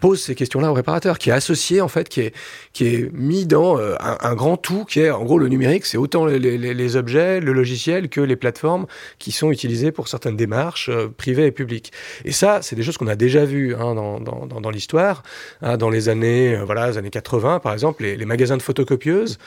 [0.00, 2.34] posent ces questions-là au réparateur, qui est associé, en fait, qui est,
[2.72, 5.98] qui est mis dans euh, un, grand tout, qui est, en gros, le numérique, c'est
[5.98, 8.86] autant les objets, le logiciels que les plateformes
[9.18, 11.92] qui sont utilisées pour certaines démarches euh, privées et publiques.
[12.24, 15.22] Et ça, c'est des choses qu'on a déjà vues hein, dans, dans, dans, l'histoire.
[15.62, 19.38] Hein, dans les années, euh, voilà, les années 80, par exemple, les, magasins de photocopieuses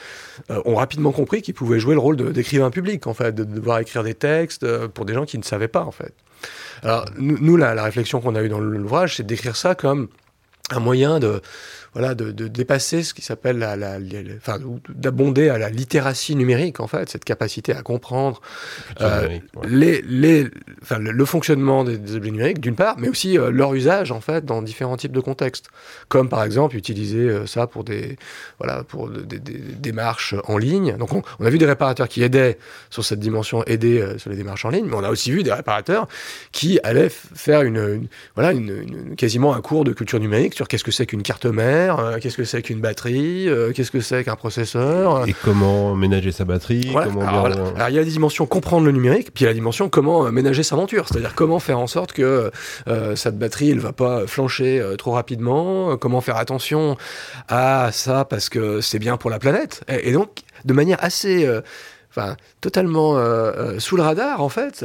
[0.50, 3.54] euh, ont rapidement compris qu'ils pouvaient jouer le rôle d'écrivain public, en fait, de, de
[3.58, 6.12] devoir écrire des textes pour des gens qui ne savaient pas, en fait.
[6.82, 10.08] Alors, nous la, la réflexion qu'on a eue dans l'ouvrage, c'est d'écrire ça comme
[10.70, 11.40] un moyen de
[11.94, 16.34] voilà, de, de dépasser ce qui s'appelle la, la, la, enfin, d'abonder à la littératie
[16.34, 18.40] numérique, en fait, cette capacité à comprendre
[19.02, 19.42] euh, ouais.
[19.68, 20.48] les, les,
[20.82, 24.10] enfin, le, le, fonctionnement des, des objets numériques, d'une part, mais aussi euh, leur usage,
[24.10, 25.68] en fait, dans différents types de contextes.
[26.08, 28.16] Comme, par exemple, utiliser euh, ça pour des,
[28.58, 30.96] voilà, pour des démarches en ligne.
[30.96, 34.30] Donc, on, on, a vu des réparateurs qui aidaient sur cette dimension, aider euh, sur
[34.30, 36.08] les démarches en ligne, mais on a aussi vu des réparateurs
[36.52, 40.68] qui allaient faire une, une voilà, une, une, quasiment un cours de culture numérique sur
[40.68, 44.00] qu'est-ce que c'est qu'une carte mère, euh, qu'est-ce que c'est qu'une batterie, euh, qu'est-ce que
[44.00, 45.28] c'est qu'un processeur.
[45.28, 46.88] Et comment ménager sa batterie.
[46.90, 47.08] Voilà.
[47.08, 47.54] Comment alors, bien...
[47.54, 47.76] voilà.
[47.76, 49.88] alors, il y a la dimension comprendre le numérique, puis il y a la dimension
[49.88, 52.50] comment euh, ménager sa monture, c'est-à-dire comment faire en sorte que
[52.88, 56.96] euh, cette batterie ne va pas flancher euh, trop rapidement, comment faire attention
[57.48, 59.84] à ça parce que c'est bien pour la planète.
[59.88, 60.28] Et, et, donc,
[60.64, 61.48] de manière assez
[62.14, 64.84] enfin, totalement euh, euh, sous le radar, en fait,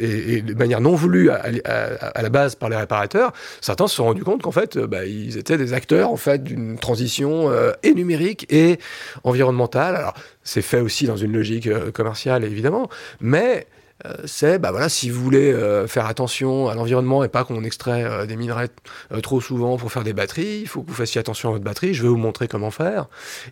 [0.00, 4.04] et, et, de manière non voulue à, la base par les réparateurs, certains se sont
[4.04, 7.92] rendus compte qu'en fait, bah, ils étaient des acteurs en fait d'une transition euh, et
[7.94, 8.78] numérique et
[9.24, 9.96] environnementale.
[9.96, 12.88] Alors, c'est fait aussi dans une logique euh, commerciale, évidemment,
[13.20, 13.75] mais euh,
[14.24, 18.04] c'est bah voilà si vous voulez euh, faire attention à l'environnement et pas qu'on extrait
[18.04, 18.68] euh, des minerais
[19.12, 21.64] euh, trop souvent pour faire des batteries, il faut que vous fassiez attention à votre
[21.64, 21.94] batterie.
[21.94, 23.06] Je vais vous montrer comment faire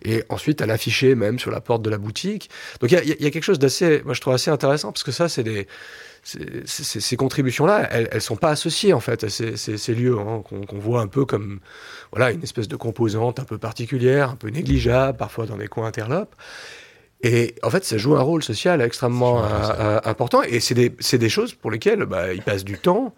[0.05, 2.51] et ensuite à l'afficher même sur la porte de la boutique.
[2.81, 5.29] Donc il y, a, quelque chose d'assez, moi je trouve assez intéressant parce que ça
[5.29, 5.67] c'est
[6.25, 10.77] ces contributions-là, elles, elles sont pas associées en fait à ces, lieux hein, qu'on qu
[10.77, 11.61] voit un peu comme
[12.13, 15.87] voilà une espèce de composante un peu particulière, un peu négligeable, parfois dans des coins
[15.87, 16.35] interlopes.
[17.25, 19.49] Et en fait, ça joue un rôle social extrêmement euh,
[19.81, 20.43] euh, important.
[20.43, 23.15] Et c'est des, des, choses pour lesquelles bah, ils passent du temps.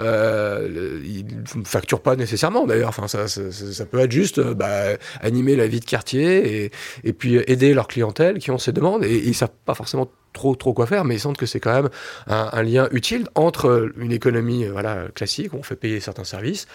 [0.00, 2.88] Euh, ils ne facturent pas nécessairement d'ailleurs.
[2.88, 6.72] Enfin, ça, ça, ça, peut être juste bah, animer la vie de quartier et,
[7.04, 9.04] et, puis aider leur clientèle qui ont ces demandes.
[9.04, 11.46] Et, et ils ne savent pas forcément trop, trop quoi faire, mais ils sentent que
[11.46, 11.88] c'est quand même
[12.26, 16.66] un, un, lien utile entre une économie voilà, classique, où on fait payer certains services,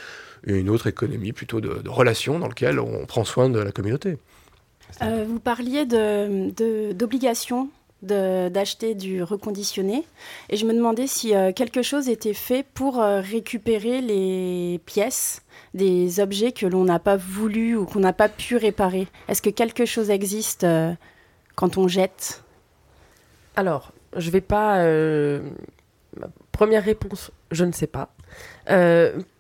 [0.48, 3.74] et une autre économie plutôt de, de relations dans laquelle on prend soin de la
[3.74, 4.18] communauté.
[5.02, 7.70] Euh, vous parliez d'obligation
[8.02, 10.08] d'acheter du reconditionné
[10.50, 15.44] et je me demandais si euh, quelque chose était fait pour euh, récupérer les pièces
[15.76, 19.08] des objets que l'on n'a pas voulu ou qu'on n'a pas pu réparer.
[19.28, 20.66] Est-ce que quelque chose existe
[21.56, 22.44] quand on jette?
[23.56, 24.84] Alors, je vais pas.
[26.52, 28.10] Première réponse, je ne sais pas.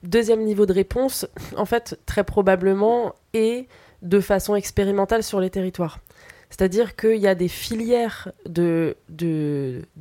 [0.03, 3.67] Deuxième niveau de réponse, en fait, très probablement, et
[4.01, 5.99] de façon expérimentale sur les territoires.
[6.49, 8.97] C'est-à-dire qu'il y a des filières de,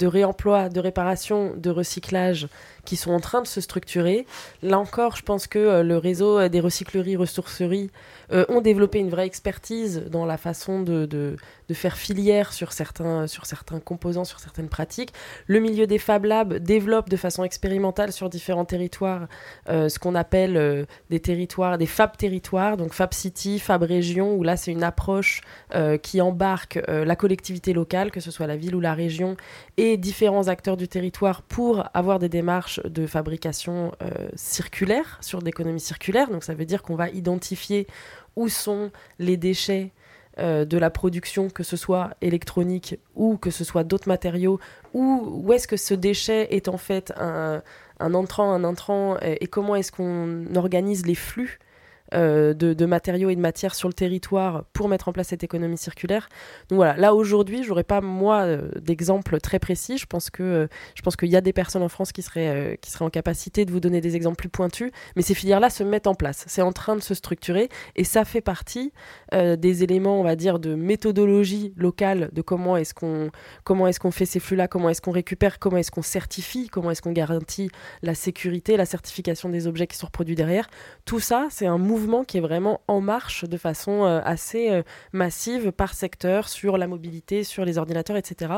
[0.00, 2.48] réemploi, de réparation, de recyclage
[2.96, 4.26] sont en train de se structurer.
[4.62, 7.90] Là encore, je pense que euh, le réseau euh, des recycleries, ressourceries
[8.32, 11.36] euh, ont développé une vraie expertise dans la façon de,
[11.72, 15.12] faire filière sur certains, sur certains composants, sur certaines pratiques.
[15.46, 19.28] Le milieu des Fab Labs développe de façon expérimentale sur différents territoires
[19.68, 24.56] ce qu'on appelle des territoires, des Fab territoires, donc Fab City, Fab Région, où là
[24.56, 25.42] c'est une approche
[26.02, 29.36] qui embarque la collectivité locale, que ce soit la ville ou la région,
[29.80, 35.80] et différents acteurs du territoire pour avoir des démarches de fabrication euh, circulaire, sur d'économie
[35.80, 36.28] circulaire.
[36.28, 37.86] Donc ça veut dire qu'on va identifier
[38.36, 39.92] où sont les déchets
[40.38, 44.60] euh, de la production, que ce soit électronique ou que ce soit d'autres matériaux,
[44.92, 47.62] où est-ce que ce déchet est en fait un,
[48.00, 51.58] entrant, un intrant, et, comment est-ce qu'on organise les flux
[52.12, 55.78] de, de matériaux et de matières sur le territoire pour mettre en place cette économie
[55.78, 56.28] circulaire.
[56.68, 59.98] Donc voilà, là aujourd'hui, j'aurais pas moi euh, d'exemple très précis.
[59.98, 62.48] Je pense que euh, je pense qu'il y a des personnes en France qui seraient
[62.48, 65.70] euh, qui seraient en capacité de vous donner des exemples plus pointus, mais ces filières-là
[65.70, 66.44] se mettent en place.
[66.46, 68.92] C'est en train de se structurer et ça fait partie
[69.34, 73.30] euh, des éléments, on va dire, de méthodologie locale de comment est-ce qu'on
[73.64, 76.90] comment est-ce qu'on fait ces flux-là, comment est-ce qu'on récupère, comment est-ce qu'on certifie, comment
[76.90, 77.70] est-ce qu'on garantit
[78.02, 80.68] la sécurité, la certification des objets qui sont reproduits derrière.
[81.04, 84.82] Tout ça, c'est un mouvement qui est vraiment en marche de façon euh, assez euh,
[85.12, 88.52] massive par secteur sur la mobilité, sur les ordinateurs, etc.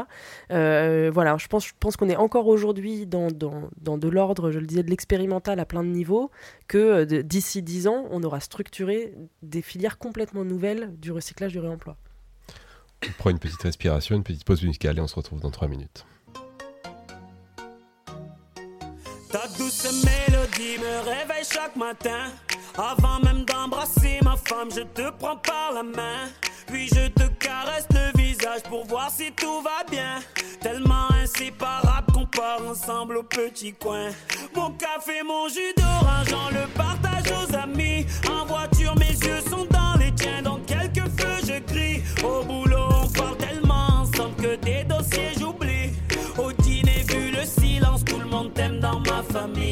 [0.51, 4.51] Euh, voilà, je pense, je pense qu'on est encore aujourd'hui dans, dans, dans de l'ordre,
[4.51, 6.31] je le disais, de l'expérimental à plein de niveaux,
[6.69, 11.59] que euh, d'ici 10 ans, on aura structuré des filières complètement nouvelles du recyclage, du
[11.59, 11.97] réemploi.
[13.07, 15.69] On prend une petite respiration, une petite pause musicale et on se retrouve dans 3
[15.69, 16.07] minutes.
[19.33, 22.31] Ta douce mélodie me réveille chaque matin.
[22.79, 26.29] Avant même d'embrasser ma femme, je te prends par la main.
[26.67, 30.21] Puis je te caresse le visage pour voir si tout va bien.
[30.61, 34.09] Tellement inséparable qu'on part ensemble au petit coin.
[34.55, 38.07] Mon café, mon jus d'orange, on le partage aux amis.
[38.31, 40.41] En voiture, mes yeux sont dans les tiens.
[40.43, 42.03] Dans quelques feux, je crie.
[42.25, 45.91] Au boulot, on parle tellement ensemble que des dossiers j'oublie.
[46.39, 49.72] Au dîner, vu le silence, tout le monde t'aime dans ma famille.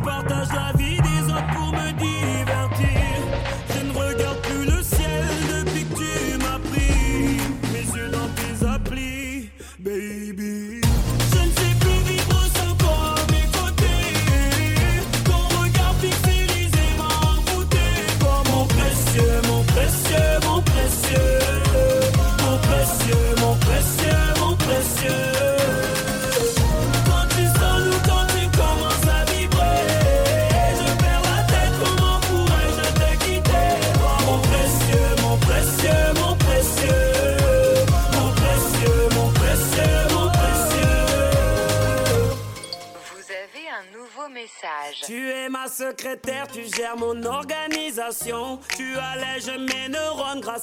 [0.00, 0.79] Tu me partages la vie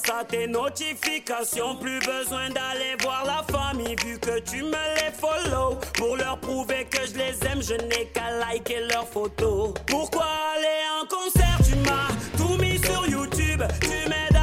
[0.08, 1.76] à tes notifications.
[1.76, 5.78] Plus besoin d'aller voir la famille vu que tu me les follow.
[5.94, 9.74] Pour leur prouver que je les aime, je n'ai qu'à liker leurs photos.
[9.86, 11.58] Pourquoi aller en concert?
[11.64, 13.62] Tu m'as tout mis sur YouTube.
[13.80, 14.37] Tu m'aides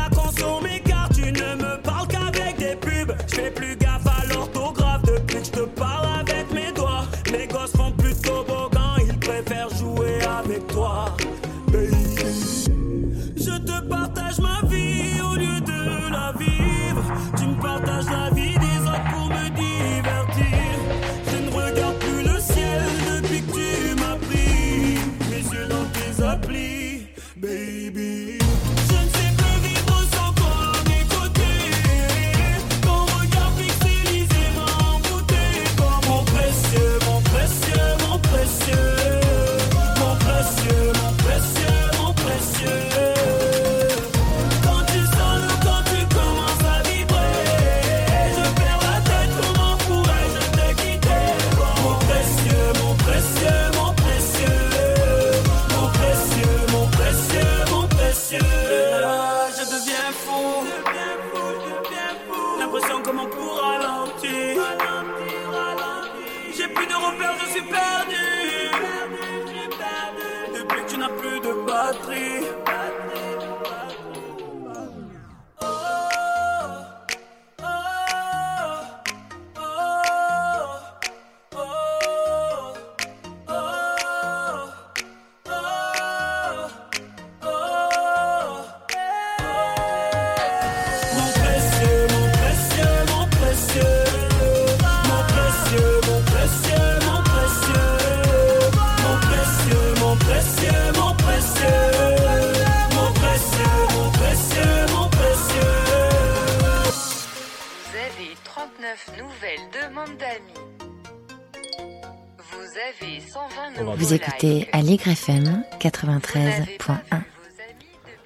[115.06, 117.22] Aligre FM 93.1.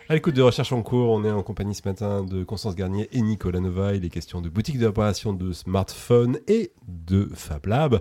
[0.07, 3.09] À l'écoute de Recherche en cours, on est en compagnie ce matin de Constance Garnier
[3.11, 3.95] et Nicolas Nova.
[3.95, 7.99] Il est question de boutique d'opération de smartphones et de Fab Lab.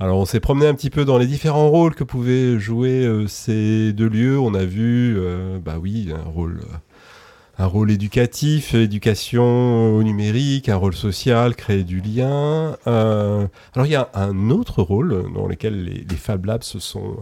[0.00, 3.28] Alors on s'est promené un petit peu dans les différents rôles que pouvaient jouer euh,
[3.28, 4.38] ces deux lieux.
[4.40, 6.76] On a vu, euh, bah oui, un rôle, euh,
[7.58, 12.76] un rôle éducatif, éducation au numérique, un rôle social, créer du lien.
[12.86, 16.80] Euh, alors il y a un autre rôle dans lequel les, les Fab Labs se
[16.80, 17.18] sont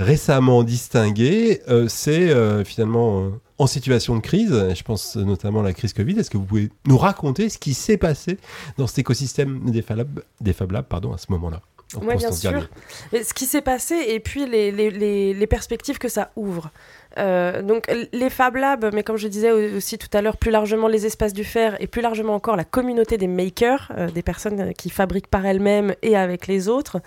[0.00, 4.50] récemment distingués, euh, c'est euh, finalement euh, en situation de crise.
[4.74, 6.18] Je pense notamment à la crise Covid.
[6.18, 8.38] Est-ce que vous pouvez nous raconter ce qui s'est passé
[8.78, 11.60] dans cet écosystème des Fab Labs, des Fab Labs pardon, à ce moment-là
[11.96, 12.68] En Oui, bien sûr.
[13.12, 16.70] Ce qui s'est passé et puis les, les- les- les perspectives que ça ouvre.
[17.18, 20.50] Euh, donc les Fab Labs, mais comme je disais au- aussi tout à l'heure, plus
[20.52, 24.22] largement les espaces du fer et plus largement encore la communauté des makers, euh, des
[24.22, 26.98] personnes euh, qui fabriquent par elles-mêmes et avec les autres,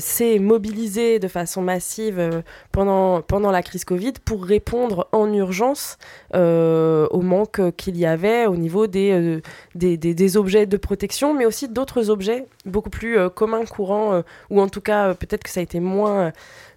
[0.00, 2.42] s'est mobilisée de façon massive
[2.72, 5.96] pendant, pendant la crise Covid pour répondre en urgence
[6.34, 9.40] au manque qu'il y avait au niveau des,
[9.74, 14.68] des, des- objets de protection, mais aussi d'autres objets beaucoup plus communs, courants, ou en
[14.68, 16.32] tout cas peut-être que ça a été moins,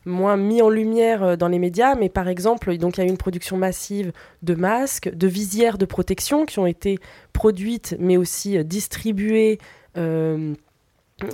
[0.05, 3.07] moins mis en lumière euh, dans les médias, mais par exemple, il y a eu
[3.07, 6.99] une production massive de masques, de visières de protection qui ont été
[7.33, 9.59] produites, mais aussi euh, distribuées.
[9.97, 10.53] euh,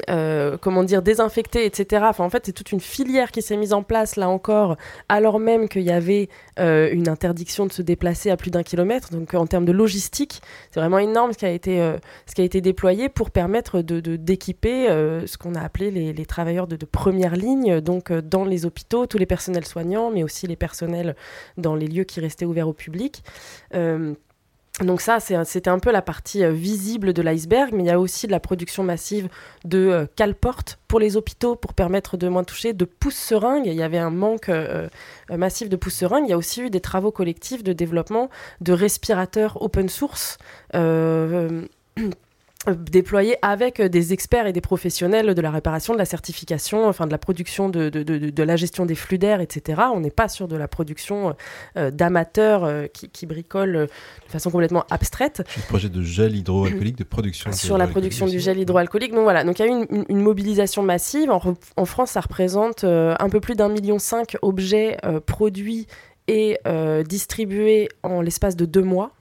[0.09, 2.05] euh, comment dire, désinfectés, etc.
[2.17, 4.77] En fait, c'est toute une filière qui s'est mise en place, là encore,
[5.09, 6.29] alors même qu'il y avait
[6.59, 9.11] euh, une interdiction de se déplacer à plus d'un kilomètre.
[9.11, 11.97] Donc, en termes de logistique, c'est vraiment énorme ce qui a été, euh,
[12.37, 18.45] déployé pour permettre d'équiper ce qu'on a appelé les, travailleurs de, première ligne, donc dans
[18.45, 21.15] les hôpitaux, tous les personnels soignants, mais aussi les personnels
[21.57, 23.23] dans les lieux qui restaient ouverts au public.
[24.81, 27.99] Donc ça, c'était un peu la partie euh, visible de l'iceberg, mais il y a
[27.99, 29.27] aussi de la production massive
[29.65, 33.65] de euh, cale-portes pour les hôpitaux pour permettre de moins toucher, de pouces-seringues.
[33.65, 34.87] Il y avait un manque euh,
[35.35, 36.25] massif de pouces-seringues.
[36.27, 38.29] Il y a aussi eu des travaux collectifs de développement
[38.61, 40.37] de respirateurs open source.
[42.91, 47.05] Déployés avec euh, des experts et des professionnels de la réparation, de la certification, enfin
[47.05, 49.81] de la production, de, de, de- de la gestion des flux d'air, etc.
[49.93, 51.35] On n'est pas sur de la production
[51.77, 56.35] euh, d'amateurs euh, qui, qui bricolent euh, de façon complètement abstraite Le projet de gel
[56.35, 57.51] hydroalcoolique de production.
[57.53, 59.13] sur la production du gel hydroalcoolique.
[59.13, 61.29] Donc voilà, donc il y a eu une, une- une mobilisation massive.
[61.31, 61.41] En,
[61.77, 65.87] en France, ça représente un peu plus d'un million cinq objets produits
[66.27, 66.57] et
[67.07, 69.11] distribués en l'espace de deux mois.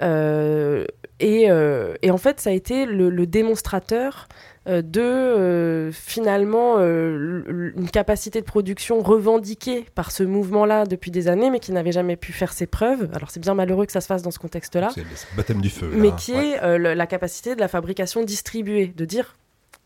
[0.00, 0.84] Euh,
[1.20, 4.26] et, euh, et en fait, ça a été le, le démonstrateur
[4.68, 11.28] euh, de euh, finalement euh, une capacité de production revendiquée par ce mouvement-là depuis des
[11.28, 13.08] années, mais qui n'avait jamais pu faire ses preuves.
[13.14, 15.70] Alors c'est bien malheureux que ça se fasse dans ce contexte-là C'est le baptême du
[15.70, 15.90] feu.
[15.94, 16.50] mais qui Ouais.
[16.50, 19.36] est euh, la capacité de la fabrication distribuée, de dire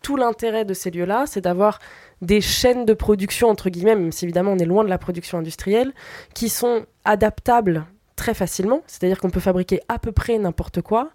[0.02, 1.78] tout l'intérêt de ces lieux-là, c'est d'avoir
[2.22, 5.38] des chaînes de production, entre guillemets, même si évidemment on est loin de la production
[5.38, 5.92] industrielle,
[6.34, 7.84] qui sont adaptables
[8.16, 11.10] très facilement, c'est-à-dire qu'on peut fabriquer à peu près n'importe quoi,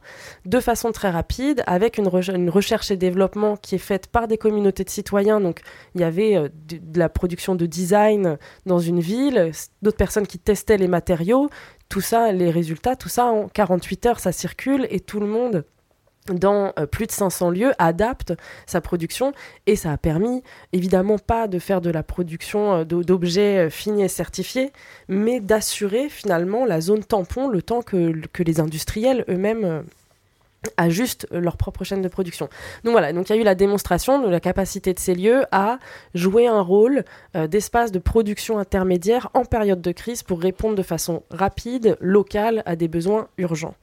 [0.46, 4.28] de façon très rapide, avec une, re- une recherche et développement qui est faite par
[4.28, 5.42] des communautés de citoyens.
[5.42, 5.62] Donc
[5.96, 10.40] il y avait euh, de, la production de design dans une ville, d'autres personnes qui
[10.40, 11.50] testaient les matériaux,
[11.90, 15.66] tout ça, les résultats, tout ça en 48 heures, ça circule et tout le monde
[16.28, 18.34] dans euh, plus de 500 lieux, adapte
[18.68, 19.34] sa production
[19.66, 23.70] et ça a permis évidemment pas de faire de la production euh, d'o- d'objets euh,
[23.70, 24.72] finis et certifiés,
[25.08, 28.14] mais d'assurer finalement la zone tampon le temps que
[28.44, 29.84] les industriels eux-mêmes
[30.66, 32.50] euh, ajustent leur propre chaîne de production.
[32.84, 35.44] Donc voilà, donc il y a eu la démonstration de la capacité de ces lieux
[35.52, 35.80] à
[36.14, 37.04] jouer un rôle
[37.36, 42.64] euh, d'espace de production intermédiaire en période de crise pour répondre de façon rapide, locale
[42.66, 43.76] à des besoins urgents.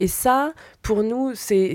[0.00, 1.74] Et ça, pour nous, c'est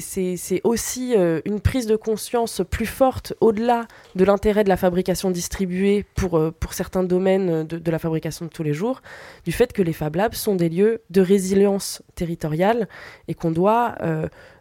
[0.63, 6.05] aussi euh, une prise de conscience plus forte au-delà de l'intérêt de la fabrication distribuée
[6.15, 9.01] pour, euh, pour certains domaines de, de la fabrication de tous les jours,
[9.45, 12.87] du fait que les Fab Labs sont des lieux de résilience territoriale
[13.27, 13.95] et qu'on doit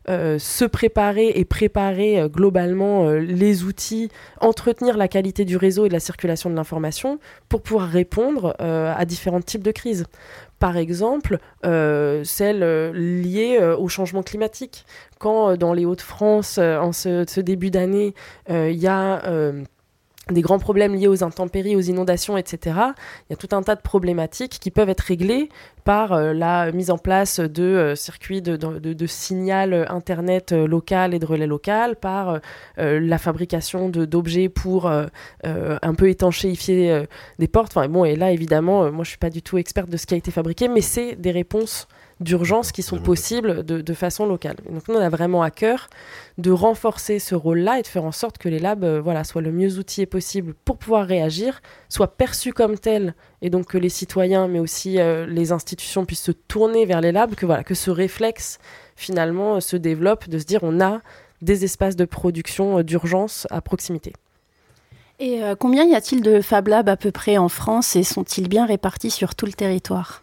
[0.09, 5.85] euh, se préparer et préparer euh, globalement euh, les outils, entretenir la qualité du réseau
[5.85, 10.05] et de la circulation de l'information pour pouvoir répondre à différents types de crises.
[10.59, 14.85] Par exemple, celle liée au changement climatique.
[15.19, 18.15] Quand dans les Hauts-de-France, en ce, début d'année,
[18.49, 19.23] il y a
[20.31, 22.77] des grands problèmes liés aux intempéries, aux inondations, etc.
[23.29, 25.49] Il y a tout un tas de problématiques qui peuvent être réglées
[25.85, 31.19] par euh, la mise en place de euh, circuits de, signal euh, Internet local et
[31.19, 32.41] de relais local, par
[32.77, 37.05] la fabrication d'objets pour un peu étanchéifier
[37.39, 37.77] des portes.
[37.77, 40.17] Enfin, et là, évidemment, moi, je suis pas du tout experte de ce qui a
[40.17, 41.89] été fabriqué, mais c'est des réponses
[42.21, 44.57] d'urgence qui sont possibles de, de, façon locale.
[44.69, 45.89] donc nous, on a vraiment à cœur
[46.37, 49.43] de renforcer ce rôle-là et de faire en sorte que les labs euh, voilà, soient
[49.43, 53.89] le mieux outillés possible pour pouvoir réagir, soient perçus comme tels, et donc que les
[53.89, 57.75] citoyens, mais aussi euh, les institutions puissent se tourner vers les labs, que, voilà, que
[57.75, 58.59] ce réflexe
[58.97, 61.01] finalement euh, se développe, de se dire on a
[61.41, 64.13] des espaces de production d'urgence à proximité.
[65.21, 68.67] Et combien y a-t-il de Fab Labs à peu près en France et sont-ils bien
[68.67, 70.23] répartis sur tout le territoire?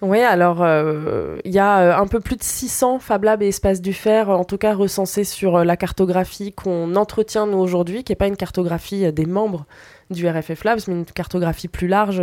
[0.00, 3.48] Oui, alors euh, il y a euh, un peu plus de 600 Fab Labs et
[3.48, 8.04] espaces du fer, en tout cas recensés sur euh, la cartographie qu'on entretient nous aujourd'hui,
[8.04, 9.66] qui n'est pas une cartographie des membres
[10.10, 12.22] du RFF Labs, mais une cartographie plus large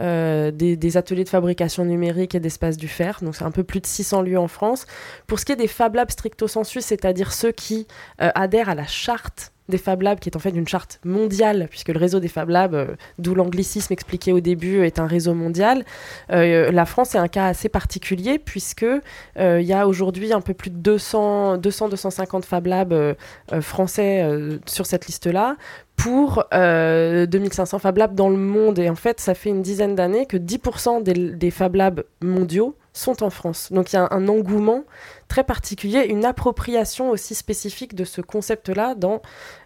[0.00, 3.18] des, ateliers de fabrication numérique et d'espaces du fer.
[3.22, 4.86] Donc c'est un peu plus de 600 lieux en France.
[5.26, 7.86] Pour ce qui est des Fab Labs stricto sensu, c'est-à-dire ceux qui
[8.18, 11.88] adhèrent à la charte des Fab Labs, qui est en fait une charte mondiale, puisque
[11.88, 15.84] le réseau des Fab Labs, euh, d'où l'anglicisme expliqué au début, est un réseau mondial.
[16.30, 20.42] Euh, la France est un cas assez particulier, puisque euh, il y a aujourd'hui un
[20.42, 23.16] peu plus de 200-250 Fab Labs
[23.60, 24.24] français
[24.66, 25.56] sur cette liste-là,
[25.96, 28.78] pour 2500 Fab Labs dans le monde.
[28.78, 32.76] Et en fait, ça fait une dizaine d'années que 10% des, des Fab Labs mondiaux
[32.92, 33.72] sont en France.
[33.72, 34.84] Donc il y a un engouement
[35.32, 39.22] très particulier, une appropriation aussi spécifique de ce concept-là dans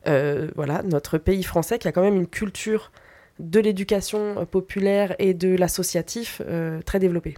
[0.06, 2.92] euh, voilà, notre pays français qui a quand même une culture
[3.40, 7.34] de l'éducation euh, populaire et de l'associatif euh, très développée.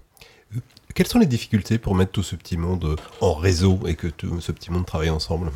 [0.94, 4.42] Quelles sont les difficultés pour mettre tout ce petit monde en réseau et que tout
[4.42, 5.50] ce petit monde travaille ensemble?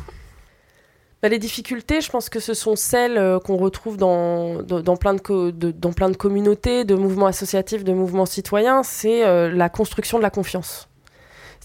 [1.21, 5.51] Bah, les difficultés, je pense que ce sont celles qu'on retrouve dans, dans, plein de,
[5.51, 9.21] dans plein de communautés, de mouvements associatifs, de mouvements citoyens, c'est
[9.51, 10.89] la construction de la confiance.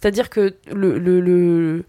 [0.00, 1.84] C'est-à-dire que le,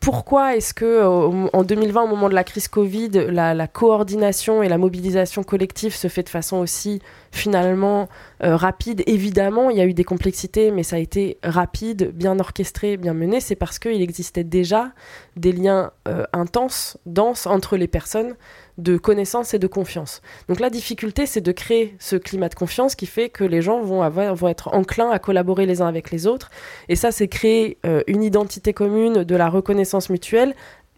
[0.00, 4.76] pourquoi est-ce que en 2020, au moment de la crise Covid, la, coordination et la
[4.76, 7.00] mobilisation collective se fait de façon aussi
[7.32, 8.08] finalement
[8.44, 12.38] euh, rapide Évidemment, il y a eu des complexités, mais ça a été rapide, bien
[12.38, 13.40] orchestré, bien mené.
[13.40, 14.92] C'est parce qu'il existait déjà
[15.36, 18.36] des liens euh, intenses, denses entre les personnes
[18.78, 20.22] de connaissance et de confiance.
[20.48, 23.82] Donc la difficulté, c'est de créer ce climat de confiance qui fait que les gens
[23.82, 26.50] vont, avoir, vont être enclins à collaborer les uns avec les autres.
[26.88, 30.54] Et ça, c'est créer euh, une identité commune, de la reconnaissance mutuelle,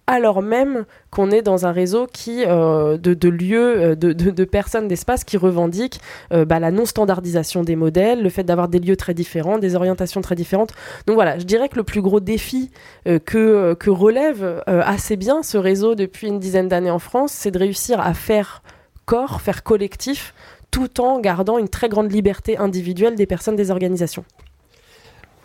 [0.06, 5.24] alors même qu'on est dans un réseau qui, euh, de, lieux, euh, de, personnes, d'espaces
[5.24, 6.00] qui revendiquent
[6.32, 10.20] euh, bah, la non-standardisation des modèles, le fait d'avoir des lieux très différents, des orientations
[10.20, 10.72] très différentes.
[11.06, 12.70] Donc voilà, je dirais que le plus gros défi
[13.04, 17.58] que, que relève assez bien ce réseau depuis une dizaine d'années en France, c'est de
[17.58, 18.62] réussir à faire
[19.06, 20.34] corps, faire collectif,
[20.70, 24.24] tout en gardant une très grande liberté individuelle des personnes, des organisations.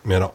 [0.04, 0.34] Mais alors,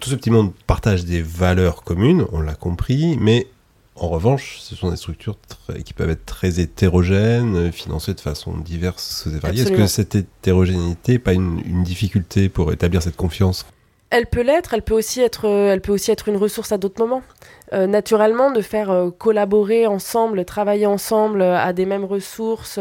[0.00, 3.48] tout ce petit monde partage des valeurs communes, on l'a compris, mais
[3.96, 5.36] en revanche, ce sont des structures
[5.84, 9.62] qui peuvent être très hétérogènes, financées de façon diverse et variée.
[9.62, 13.66] Est-ce que cette hétérogénéité n'est pas une, difficulté pour établir cette confiance?
[14.10, 17.00] Elle peut l'être, elle peut aussi être, elle peut aussi être une ressource à d'autres
[17.00, 17.22] moments.
[17.72, 22.78] Euh, naturellement, de faire euh, collaborer ensemble, travailler ensemble euh, à des mêmes ressources,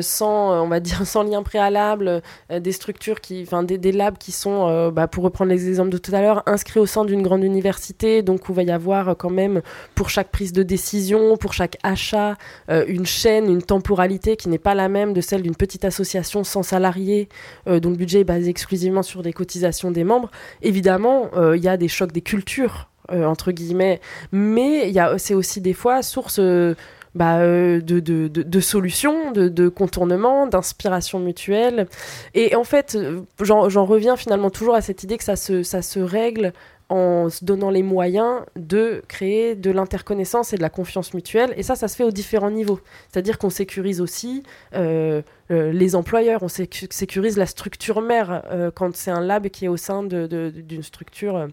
[0.00, 4.90] sans, on va dire, sans lien préalable, des structures qui, enfin, des, labs qui sont,
[4.90, 8.22] bah, pour reprendre les exemples de tout à l'heure, inscrits au sein d'une grande université,
[8.22, 9.60] donc où va y avoir quand même
[9.96, 12.36] pour chaque prise de décision, pour chaque achat,
[12.68, 16.62] une chaîne, une temporalité qui n'est pas la même de celle d'une petite association sans
[16.62, 17.28] salariés,
[17.66, 20.30] dont le budget est basé exclusivement sur des cotisations des membres.
[20.62, 24.00] Évidemment, il y a des chocs des cultures entre guillemets.
[24.32, 26.74] Mais c'est aussi des fois source euh,
[27.14, 31.86] bah, euh, de, de, de, solutions, de, de contournements, d'inspiration mutuelle.
[32.34, 32.96] Et en fait,
[33.40, 36.52] j'en reviens finalement toujours à cette idée que ça se, ça se règle
[36.88, 41.54] en se donnant les moyens de créer de l'interconnaissance et de la confiance mutuelle.
[41.56, 42.80] Et ça, ça se fait aux différents niveaux.
[43.10, 44.42] C'est-à-dire qu'on sécurise aussi
[44.74, 48.42] les employeurs, on sécurise la structure mère
[48.74, 51.48] quand c'est un lab qui est au sein d'une structure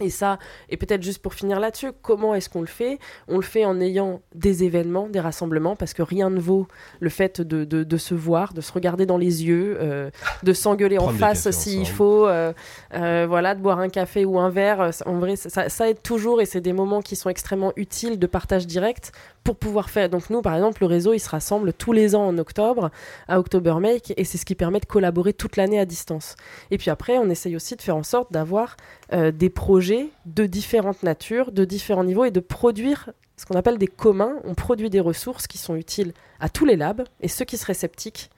[0.00, 0.38] et ça,
[0.68, 2.98] et peut-être juste pour finir là-dessus, comment est-ce qu'on le fait?
[3.28, 6.66] On le fait en ayant des événements, des rassemblements, parce que rien ne vaut
[7.00, 10.10] le fait de, de, se voir, de se regarder dans les yeux, euh,
[10.42, 12.52] de s'engueuler en face s'il faut, euh,
[12.94, 14.90] euh, voilà, de boire un café ou un verre.
[15.06, 18.26] En vrai, ça, ça aide toujours et c'est des moments qui sont extrêmement utiles de
[18.26, 19.12] partage direct
[19.44, 20.08] pour pouvoir faire.
[20.08, 22.90] Donc nous, par exemple, le réseau, il se rassemble tous les ans en octobre
[23.28, 26.36] à October Make et c'est ce qui permet de collaborer toute l'année à distance.
[26.70, 28.76] Et puis après, on essaye aussi de faire en sorte d'avoir
[29.12, 33.10] des projets de différentes natures, de différents niveaux et de produire
[33.40, 34.34] ce qu'on appelle des communs.
[34.44, 37.74] On produit des ressources qui sont utiles à tous les labs et ceux qui seraient
[37.74, 38.30] sceptiques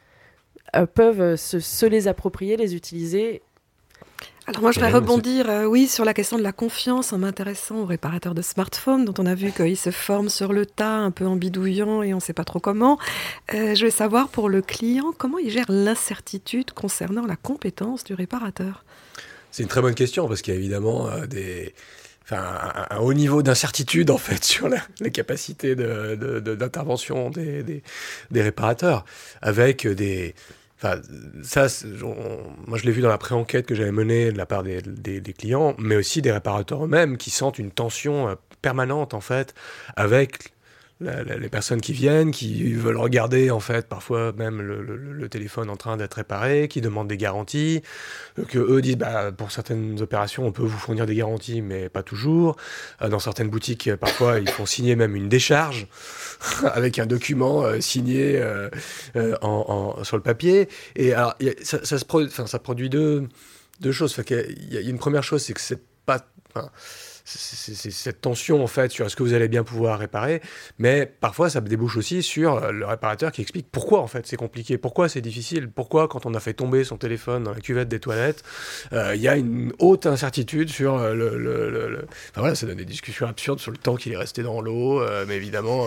[0.76, 3.42] euh, peuvent se, les approprier, les utiliser.
[4.48, 7.76] Alors moi, je voudrais rebondir, euh, oui, sur la question de la confiance en m'intéressant
[7.76, 11.12] aux réparateurs de smartphones, dont on a vu qu'ils se forment sur le tas, un
[11.12, 12.98] peu en bidouillant et on ne sait pas trop comment.
[13.54, 18.14] Euh, je vais savoir pour le client comment il gère l'incertitude concernant la compétence du
[18.14, 18.84] réparateur?
[19.52, 21.72] C'est une très bonne question parce qu'il y a évidemment euh, des,
[22.24, 22.42] enfin,
[22.90, 27.30] un, un haut niveau d'incertitude en fait sur la, les capacités de- de- de- d'intervention
[27.30, 27.82] des, des,
[28.32, 29.04] des réparateurs,
[29.40, 30.34] avec des,
[30.82, 31.00] enfin,
[31.42, 31.66] ça,
[32.66, 35.74] moi je l'ai vu dans la pré-enquête que j'avais menée de la part des clients,
[35.78, 39.54] mais aussi des réparateurs eux-mêmes qui sentent une tension euh, permanente en fait
[39.96, 40.52] avec
[41.02, 45.96] les personnes qui viennent, qui veulent regarder en fait parfois même le, téléphone en train
[45.96, 47.82] d'être réparé, qui demandent des garanties,
[48.38, 51.88] euh, que eux disent bah, pour certaines opérations on peut vous fournir des garanties mais
[51.88, 52.56] pas toujours.
[53.00, 55.86] Euh, dans certaines boutiques euh, parfois ils font signer même une décharge
[56.64, 58.42] avec un document signé
[59.42, 60.68] en, sur le papier.
[60.96, 63.28] Et alors ça, ça produit, deux,
[63.90, 64.16] choses.
[64.28, 66.26] Il y a une première chose c'est que c'est pas
[67.24, 70.42] c'est cette tension en fait sur est-ce que vous allez bien pouvoir réparer,
[70.78, 74.36] mais parfois ça débouche aussi sur euh, le réparateur qui explique pourquoi en fait c'est
[74.36, 77.88] compliqué, pourquoi c'est difficile, pourquoi quand on a fait tomber son téléphone dans la cuvette
[77.88, 78.42] des toilettes,
[78.92, 82.84] euh, il y a une haute incertitude sur euh, le, Enfin voilà, ça donne des
[82.84, 85.86] discussions absurdes sur le temps qu'il est resté dans l'eau, mais évidemment,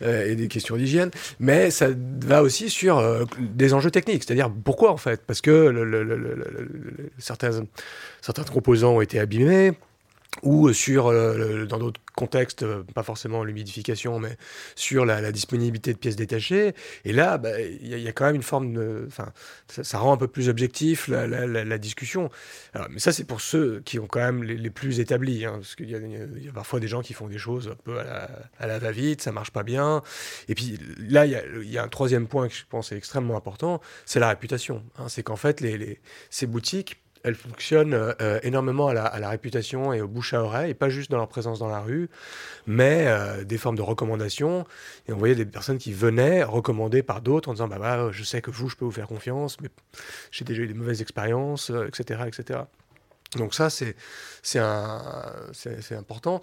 [0.00, 1.88] et des questions d'hygiène, mais ça
[2.22, 3.02] va aussi sur
[3.38, 6.34] des enjeux techniques, c'est-à-dire pourquoi en fait, parce que
[7.18, 7.64] certains,
[8.20, 9.72] certains composants ont été abîmés,
[10.42, 14.36] ou sur, euh, dans d'autres contextes, euh, pas forcément l'humidification, mais
[14.76, 16.74] sur la, la disponibilité de pièces détachées.
[17.04, 19.04] Et là, bah, il y, a- il y a quand même une forme de...
[19.06, 19.32] Enfin,
[19.68, 22.30] ça, rend un peu plus objectif la, la- la- discussion.
[22.74, 25.74] Alors, mais ça, c'est pour ceux qui ont quand même les, plus établis, hein, parce
[25.76, 28.04] qu'il y, y a- y parfois des gens qui font des choses un peu à
[28.04, 30.02] la, va-vite, ça marche pas bien.
[30.48, 33.36] Et puis là, il y y a un troisième point que je pense est extrêmement
[33.36, 34.84] important, c'est la réputation.
[34.98, 35.08] hein.
[35.08, 40.00] c'est qu'en fait, les, les- ces boutiques elles fonctionnent euh, énormément à la, réputation et
[40.00, 42.08] au bouche à oreille, et pas juste dans leur présence dans la rue,
[42.66, 44.66] mais euh, des formes de recommandations.
[45.08, 48.22] Et on voyait des personnes qui venaient recommandées par d'autres en disant bah, bah, je
[48.22, 49.70] sais que vous, je peux vous faire confiance, mais
[50.30, 52.60] j'ai déjà eu des mauvaises expériences, euh, etc., etc.
[53.36, 53.96] Donc ça, c'est
[55.92, 56.40] important.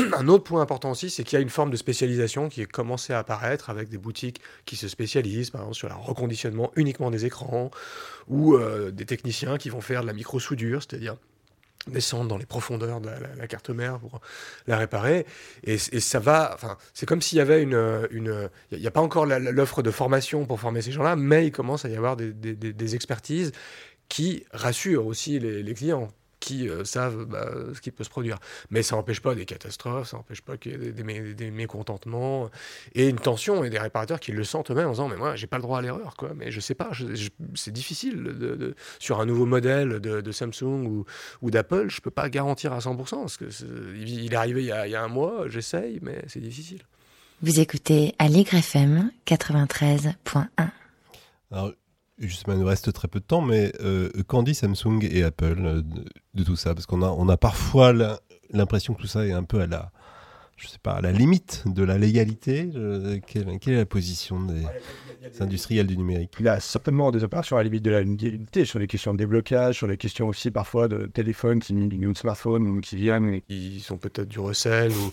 [0.16, 2.66] Un autre point important aussi, c'est qu'il y a une forme de spécialisation qui est
[2.66, 7.10] commencé à apparaître avec des boutiques qui se spécialisent, par exemple, sur le reconditionnement uniquement
[7.10, 7.70] des écrans,
[8.28, 11.16] ou euh, des techniciens qui vont faire de la micro-soudure, c'est-à-dire
[11.86, 14.20] descendre dans les profondeurs de la, carte mère pour
[14.66, 15.24] la réparer.
[15.64, 19.24] Et, ça va, enfin, c'est comme s'il y avait une, il n'y a, pas encore
[19.24, 23.52] l'offre de formation pour former ces gens-là, mais il commence à y avoir des, expertises
[24.10, 28.38] qui rassurent aussi les clients qui euh, savent bah, ce qui peut se produire.
[28.70, 31.34] Mais ça n'empêche pas des catastrophes, ça n'empêche pas qu'il y ait des, des mé-
[31.34, 32.50] des mécontentements
[32.94, 35.46] et une tension et des réparateurs qui le sentent eux-mêmes en disant mais moi j'ai
[35.46, 38.32] pas le droit à l'erreur quoi, mais je sais pas, je- je- c'est difficile de-
[38.56, 41.04] de- sur un nouveau modèle de, de Samsung ou,
[41.42, 43.44] ou d'Apple, je peux pas garantir à 100% parce que
[43.94, 46.40] il il est arrivé il y a, il y a un mois, j'essaye, mais c'est
[46.40, 46.80] difficile.
[47.42, 50.68] Vous écoutez Allegre FM 93.1.
[51.50, 51.72] Alors,
[52.28, 55.56] justement, il nous reste très peu de temps, mais euh, qu'en dit Samsung et Apple
[55.58, 56.04] euh, de,
[56.34, 57.92] de tout ça Parce qu'on a, on a parfois
[58.52, 59.90] l'impression que tout ça est un peu à la,
[60.56, 62.68] je sais pas, à la limite de la légalité.
[63.26, 64.60] Quelle, quelle est la position des,
[65.30, 66.32] des industriels du numérique?
[66.40, 69.18] Il a certainement des opérations à la limite de la légalité sur les questions de
[69.18, 73.34] déblocage, sur les questions aussi parfois de téléphone qui ou de smartphone qui viennent.
[73.34, 75.10] et- Ils sont peut-être du recel ou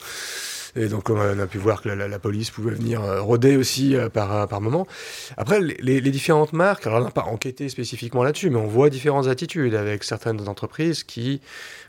[0.78, 4.10] et donc on a, pu voir que la, police pouvait venir euh, rôder aussi euh,
[4.10, 4.88] par, par moment.
[5.36, 8.90] Après, les- les différentes marques, alors on n'a pas enquêté spécifiquement là-dessus, mais on voit
[8.90, 11.42] différentes attitudes avec certaines entreprises qui,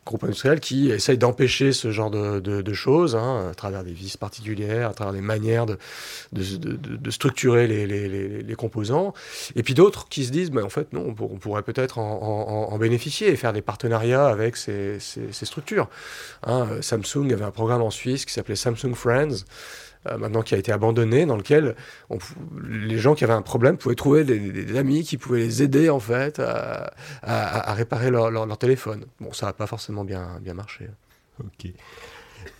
[0.08, 4.90] groupes industriels, qui essayent d'empêcher ce genre de, choses hein, à travers des vis particulières,
[4.90, 5.78] à travers des manières de,
[7.10, 9.14] structurer les, composants.
[9.54, 11.98] Et puis d'autres qui se disent, bah, en fait, non, on, pour- on pourrait peut-être
[11.98, 14.98] en, bénéficier et faire des partenariats avec ces
[15.32, 15.88] structures.
[16.44, 19.44] Hein, euh, Samsung avait un programme en Suisse qui s'appelait Samsung Friends.
[20.06, 21.74] Euh, maintenant qui a été abandonné, dans lequel
[22.10, 22.18] on
[22.68, 25.62] les gens qui avaient un problème pouvaient trouver des, des- des amis qui pouvaient les
[25.62, 26.92] aider en fait à,
[27.22, 29.04] à- à réparer leur, leur- leur téléphone.
[29.20, 30.88] Bon, ça n'a pas forcément bien, bien marché.
[31.40, 31.70] Ok.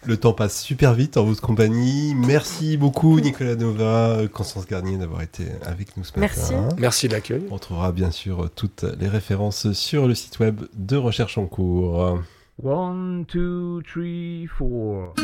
[0.04, 2.14] Le temps passe super vite en votre compagnie.
[2.14, 6.54] Merci beaucoup Nicolas Nova, Constance Garnier d'avoir été avec nous ce Merci.
[6.54, 6.68] matin.
[6.78, 7.42] Merci de l'accueil.
[7.50, 12.18] On trouvera bien sûr toutes les références sur le site web de Recherche en cours.
[12.62, 15.14] One, two, three, four.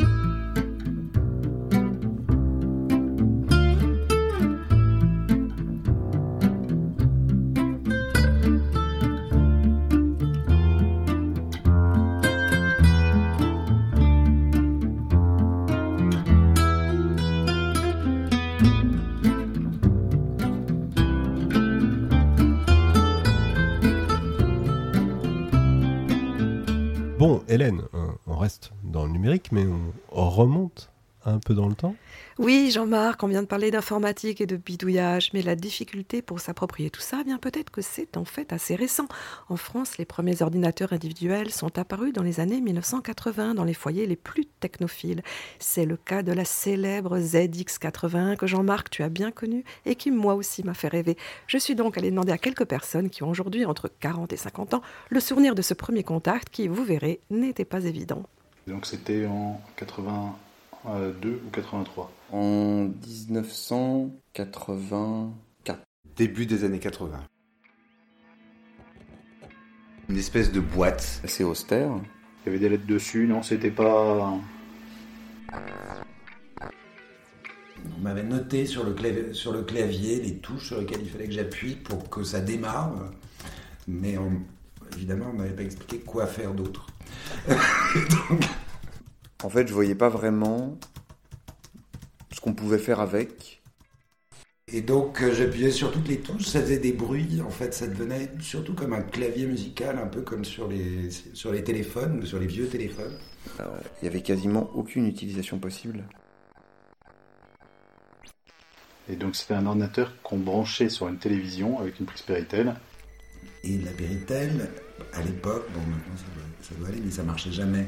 [27.54, 27.82] Hélène,
[28.26, 29.64] on reste dans le numérique, mais
[30.10, 30.90] on remonte
[31.24, 31.94] un peu dans le temps
[32.38, 36.90] Oui, Jean-Marc, on vient de parler d'informatique et de bidouillage, mais la difficulté pour s'approprier
[36.90, 39.06] tout ça, bien peut-être que c'est en fait assez récent.
[39.48, 44.06] En France, les premiers ordinateurs individuels sont apparus dans les années 1980 dans les foyers
[44.06, 45.22] les plus technophiles.
[45.58, 50.10] C'est le cas de la célèbre ZX81 que Jean-Marc, tu as bien connu et qui
[50.10, 51.16] moi aussi m'a fait rêver.
[51.46, 54.74] Je suis donc allée demander à quelques personnes qui ont aujourd'hui entre 40 et 50
[54.74, 58.22] ans le souvenir de ce premier contact qui, vous verrez, n'était pas évident.
[58.66, 59.60] Donc c'était en
[60.84, 65.80] 82 ou 83 En 1984.
[66.16, 67.20] Début des années 80.
[70.08, 71.20] Une espèce de boîte.
[71.24, 71.90] Assez austère.
[72.44, 74.34] Il y avait des lettres dessus, non C'était pas.
[77.96, 81.26] On m'avait noté sur le, clavier, sur le clavier les touches sur lesquelles il fallait
[81.26, 82.92] que j'appuie pour que ça démarre.
[83.88, 84.42] Mais on-
[84.94, 86.86] évidemment, on m'avait pas expliqué quoi faire d'autre.
[87.46, 88.42] Donc,
[89.44, 90.78] En fait, je voyais pas vraiment
[92.32, 93.62] ce qu'on pouvait faire avec.
[94.68, 97.42] Et donc euh, j'appuyais sur toutes les touches, ça faisait des bruits.
[97.42, 101.52] En fait, ça devenait surtout comme un clavier musical, un peu comme sur les, sur
[101.52, 103.12] les téléphones, sur les vieux téléphones.
[103.60, 103.66] Euh,
[104.00, 106.04] Il y avait quasiment aucune utilisation possible.
[109.10, 112.76] Et donc c'était un ordinateur qu'on branchait sur une télévision avec une prise Péritel.
[113.62, 114.70] Et la Péritel,
[115.12, 117.84] à l'époque, bon maintenant ça doit, ça doit aller, mais ça marchait jamais.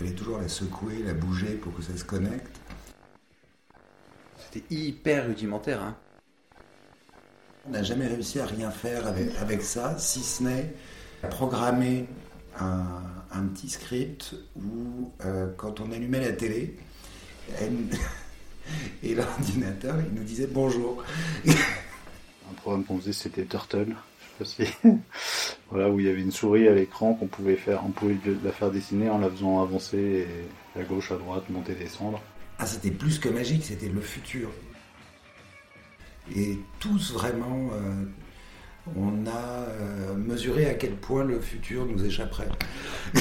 [0.00, 2.56] Il fallait toujours la secouer, la bouger pour que ça se connecte.
[4.38, 5.82] C'était hyper rudimentaire.
[5.82, 5.96] Hein.
[7.66, 10.74] On n'a jamais réussi à rien faire avec, avec ça, si ce n'est
[11.22, 12.06] à programmer
[12.58, 12.84] un,
[13.30, 16.76] un petit script où, euh, quand on allumait la télé,
[17.60, 17.96] elle-
[19.02, 21.04] et l'ordinateur, il nous disait bonjour.
[21.46, 23.94] Un programme qu'on faisait c'était Turtle.
[25.70, 28.52] Voilà, où il y avait une souris à l'écran qu'on pouvait faire, on pouvait la
[28.52, 30.26] faire dessiner en la faisant avancer
[30.76, 32.20] et à gauche, à droite, monter, descendre.
[32.58, 34.50] Ah, c'était plus que magique, c'était le futur.
[36.36, 38.04] Et tous vraiment, euh,
[38.96, 42.50] on a euh, mesuré à quel point le futur nous échapperait.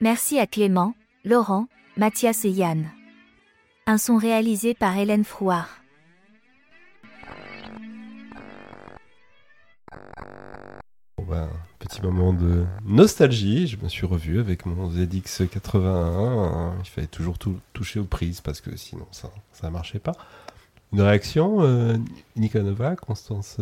[0.00, 0.94] Merci à Clément,
[1.24, 1.66] Laurent,
[1.96, 2.90] Mathias et Yann.
[3.86, 5.68] Un son réalisé par Hélène Frouard.
[11.28, 13.66] Ben, petit moment de nostalgie.
[13.66, 16.72] Je me suis revu avec mon ZX81.
[16.82, 20.12] Il fallait toujours tout toucher aux prises parce que sinon ça ça marchait pas.
[20.94, 21.96] Une réaction, euh,
[22.36, 23.56] Nicolas Nova, Constance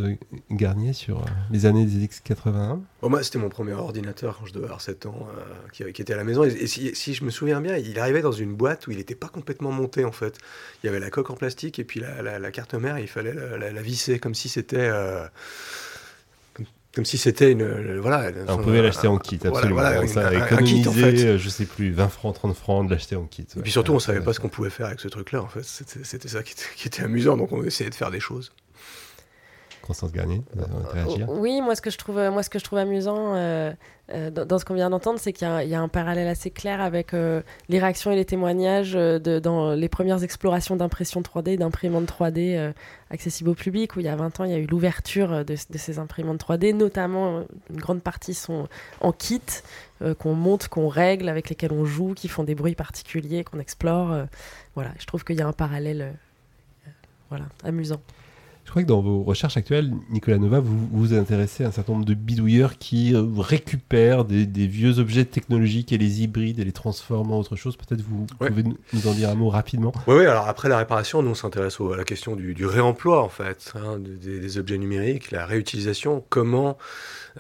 [0.51, 4.67] Garnier sur euh, les années ZX81 Bon, moi, c'était mon premier ordinateur quand je devais
[4.67, 6.45] avoir 7 ans, euh, qui, était à la maison.
[6.45, 9.29] Et, si, je me souviens bien, il arrivait dans une boîte où il n'était pas
[9.29, 10.37] complètement monté, en fait.
[10.83, 13.57] Il y avait la coque en plastique et puis la, carte mère, il fallait la,
[13.57, 14.91] la- la visser comme si c'était...
[16.95, 17.63] comme, si c'était une...
[17.63, 19.81] euh, voilà, On pouvait l'acheter en kit, voilà, absolument.
[19.81, 21.25] voilà, ça une- a un- un kit, économisé, en fait.
[21.25, 23.47] euh, je sais plus, 20 francs, 30 francs de l'acheter en kit.
[23.57, 25.65] Et puis surtout, on savait pas ce qu'on pouvait faire avec ce truc-là, en fait.
[25.65, 26.55] C'était ça qui
[26.87, 28.53] était amusant, donc on essayait de faire des choses.
[29.83, 30.63] Constance Garnier, vous
[31.29, 33.73] Oui, moi ce que je trouve, moi ce que je trouve amusant euh,
[34.13, 37.15] euh, dans, ce qu'on vient d'entendre, c'est qu'il y, a- un parallèle assez clair avec
[37.15, 42.57] euh, les réactions et les témoignages euh, dans les premières explorations d'impression 3D, d'imprimantes 3D
[42.57, 42.73] euh,
[43.11, 45.45] accessibles au public, où il y a 20 ans, il y a eu l'ouverture euh,
[45.45, 48.69] de, ces imprimantes 3D, notamment euh, une grande partie sont
[49.01, 49.41] en kit,
[50.03, 53.61] euh, qu'on monte, qu'on règle, avec lesquels on joue, qui font des bruits particuliers, qu'on
[53.61, 54.13] explore.
[54.13, 54.25] euh,
[54.75, 56.91] voilà, je trouve qu'il y a un parallèle euh,
[57.31, 58.01] voilà, amusant.
[58.65, 61.93] Je crois que dans vos recherches actuelles, Nicolas Nova, vous vous intéressez à un certain
[61.95, 66.65] nombre de bidouilleurs qui euh, récupèrent des, des vieux objets technologiques et les hybrident et
[66.65, 67.77] les transforment en autre chose.
[67.77, 68.49] Peut-être vous Ouais.
[68.49, 69.93] pouvez nous en dire un mot rapidement.
[70.07, 73.23] Oui, oui, alors après la réparation, nous on s'intéresse à la question du, du réemploi
[73.23, 76.79] en fait, hein, de- des, des objets numériques, la réutilisation, comment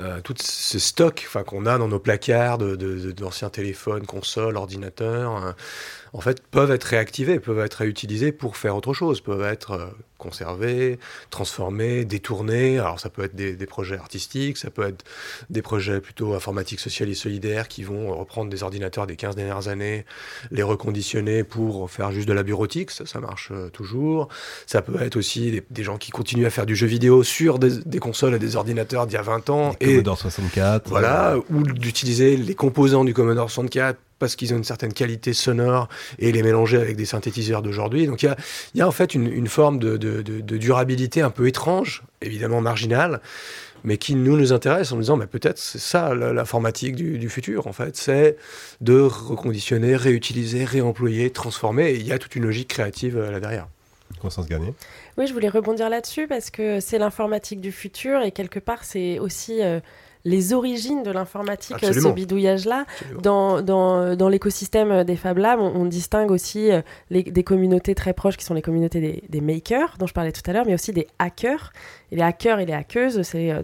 [0.00, 4.56] euh, tout ce stock qu'on a dans nos placards de- de- de- d'anciens téléphones, consoles,
[4.56, 5.52] ordinateurs, euh,
[6.14, 9.86] en fait peuvent être réactivés, peuvent être réutilisés pour faire autre chose, peuvent être euh,
[10.18, 10.98] conservés,
[11.30, 12.78] transformés, détournés.
[12.78, 15.04] Alors ça peut être des, des projets artistiques, ça peut être
[15.48, 19.68] des projets plutôt informatiques, sociales et solidaires qui vont reprendre des ordinateurs des 15 dernières
[19.68, 20.04] années,
[20.50, 24.28] les reconditionner pour faire juste de la bureautique, ça, ça marche euh, toujours.
[24.66, 27.58] Ça peut être aussi des, des gens qui continuent à faire du jeu vidéo sur
[27.58, 29.74] des, des consoles et des ordinateurs d'il y a 20 ans.
[29.80, 30.88] Et Commodore 64.
[30.90, 35.88] Voilà, ou d'utiliser les composants du Commodore 64 parce qu'ils ont une certaine qualité sonore
[36.20, 38.06] et les mélanger avec des synthétiseurs d'aujourd'hui.
[38.06, 38.36] Donc il y a,
[38.74, 41.48] il y a en fait une, une forme de, de- de- de durabilité un peu
[41.48, 43.20] étrange, évidemment marginale,
[43.82, 47.18] mais qui nous nous intéresse en nous disant mais peut-être c'est ça la- l'informatique du,
[47.18, 48.36] du futur en fait, c'est
[48.80, 51.90] de reconditionner, réutiliser, réemployer, transformer.
[51.90, 53.66] Et il y a toute une logique créative euh, là derrière.
[54.20, 54.72] Constance Garnier.
[55.18, 59.18] Oui, je voulais rebondir là-dessus parce que c'est l'informatique du futur et quelque part c'est
[59.18, 59.80] aussi euh,
[60.24, 62.12] les origines de l'informatique, ce Absolument.
[62.12, 62.84] bidouillage-là.
[63.22, 67.94] Dans, dans, dans l'écosystème des Fab Labs, on, on distingue aussi euh, les- des communautés
[67.94, 70.64] très proches qui sont les communautés des, des makers, dont je parlais tout à l'heure,
[70.66, 71.72] mais aussi des hackers.
[72.12, 73.54] Et les hackers et les hackeuses, c'est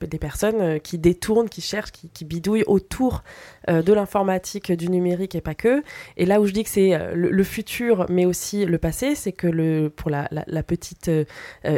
[0.00, 3.22] des personnes euh, qui détournent, qui cherchent, qui, bidouillent autour
[3.68, 5.82] euh, de l'informatique, du numérique et pas que.
[6.16, 9.32] Et là où je dis que c'est euh, le, futur, mais aussi le passé, c'est
[9.32, 10.28] que pour la,
[10.62, 11.10] petite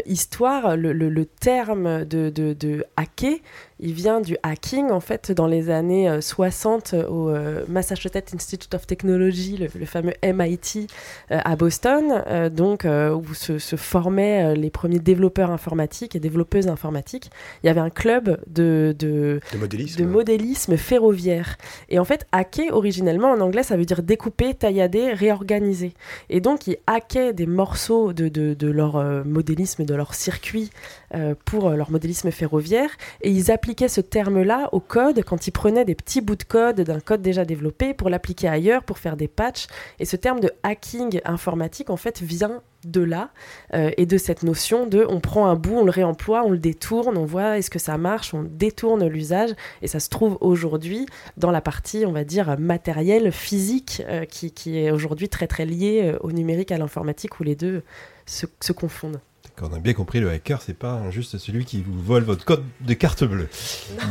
[0.06, 3.38] histoire, le, terme de, hacker,
[3.80, 7.32] il vient du hacking, en fait, dans les années euh, 60 au
[7.68, 10.86] Massachusetts Institute of Technology, le, fameux MIT
[11.30, 17.30] à Boston, donc où se, formaient les premiers développeurs informatiques et développeuses informatiques.
[17.62, 20.00] Il y avait un club de, de, De modélisme.
[20.00, 21.56] de modélisme ferroviaire.
[21.88, 25.94] Et en fait, hacker, originellement, en anglais, ça veut dire découper, taillader, réorganiser.
[26.28, 30.70] Et donc, ils hackaient des morceaux de, de, de leur euh, modélisme, de leur circuit
[31.14, 32.90] euh, pour euh, leur modélisme ferroviaire.
[33.22, 36.80] Et ils appliquaient ce terme-là au code quand ils prenaient des petits bouts de code
[36.80, 39.66] d'un code déjà développé pour l'appliquer ailleurs, pour faire des patchs.
[39.98, 43.30] Et ce terme de hacking informatique, en fait, vient de là
[43.74, 46.58] euh, et de cette notion de on prend un bout, on le réemploie, on le
[46.58, 49.50] détourne, on voit est-ce que ça marche, on détourne l'usage
[49.82, 51.06] et ça se trouve aujourd'hui
[51.36, 55.66] dans la partie, on va dire, matérielle, physique, euh, qui, qui est aujourd'hui très très
[55.66, 57.82] liée euh, au numérique, à l'informatique, où les deux
[58.26, 59.20] se, se confondent.
[59.56, 62.44] D'accord, on a bien compris, le hacker, c'est pas juste celui qui vous vole votre
[62.44, 63.48] code de carte bleue.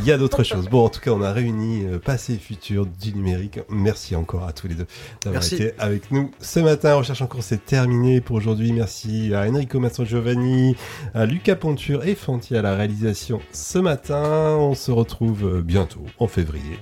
[0.00, 0.68] Il y a d'autres choses.
[0.68, 3.60] Bon, en tout cas, on a réuni euh, passé et futur du numérique.
[3.68, 4.88] Merci encore à tous les deux
[5.22, 6.96] d'avoir été avec nous ce matin.
[6.96, 8.72] Recherche en cours, c'est terminé pour aujourd'hui.
[8.72, 10.74] Merci à Enrico Masson Giovanni,
[11.14, 14.56] à Lucas Ponture et Fanti à la réalisation ce matin.
[14.58, 16.80] On se retrouve euh, bientôt, en février,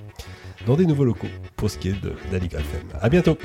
[0.65, 2.87] dans des nouveaux locaux pour ce qui est de d'Aliga FM.
[2.99, 3.37] À bientôt.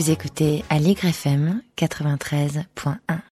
[0.00, 3.29] Vous écoutez Allegre FM 93.1.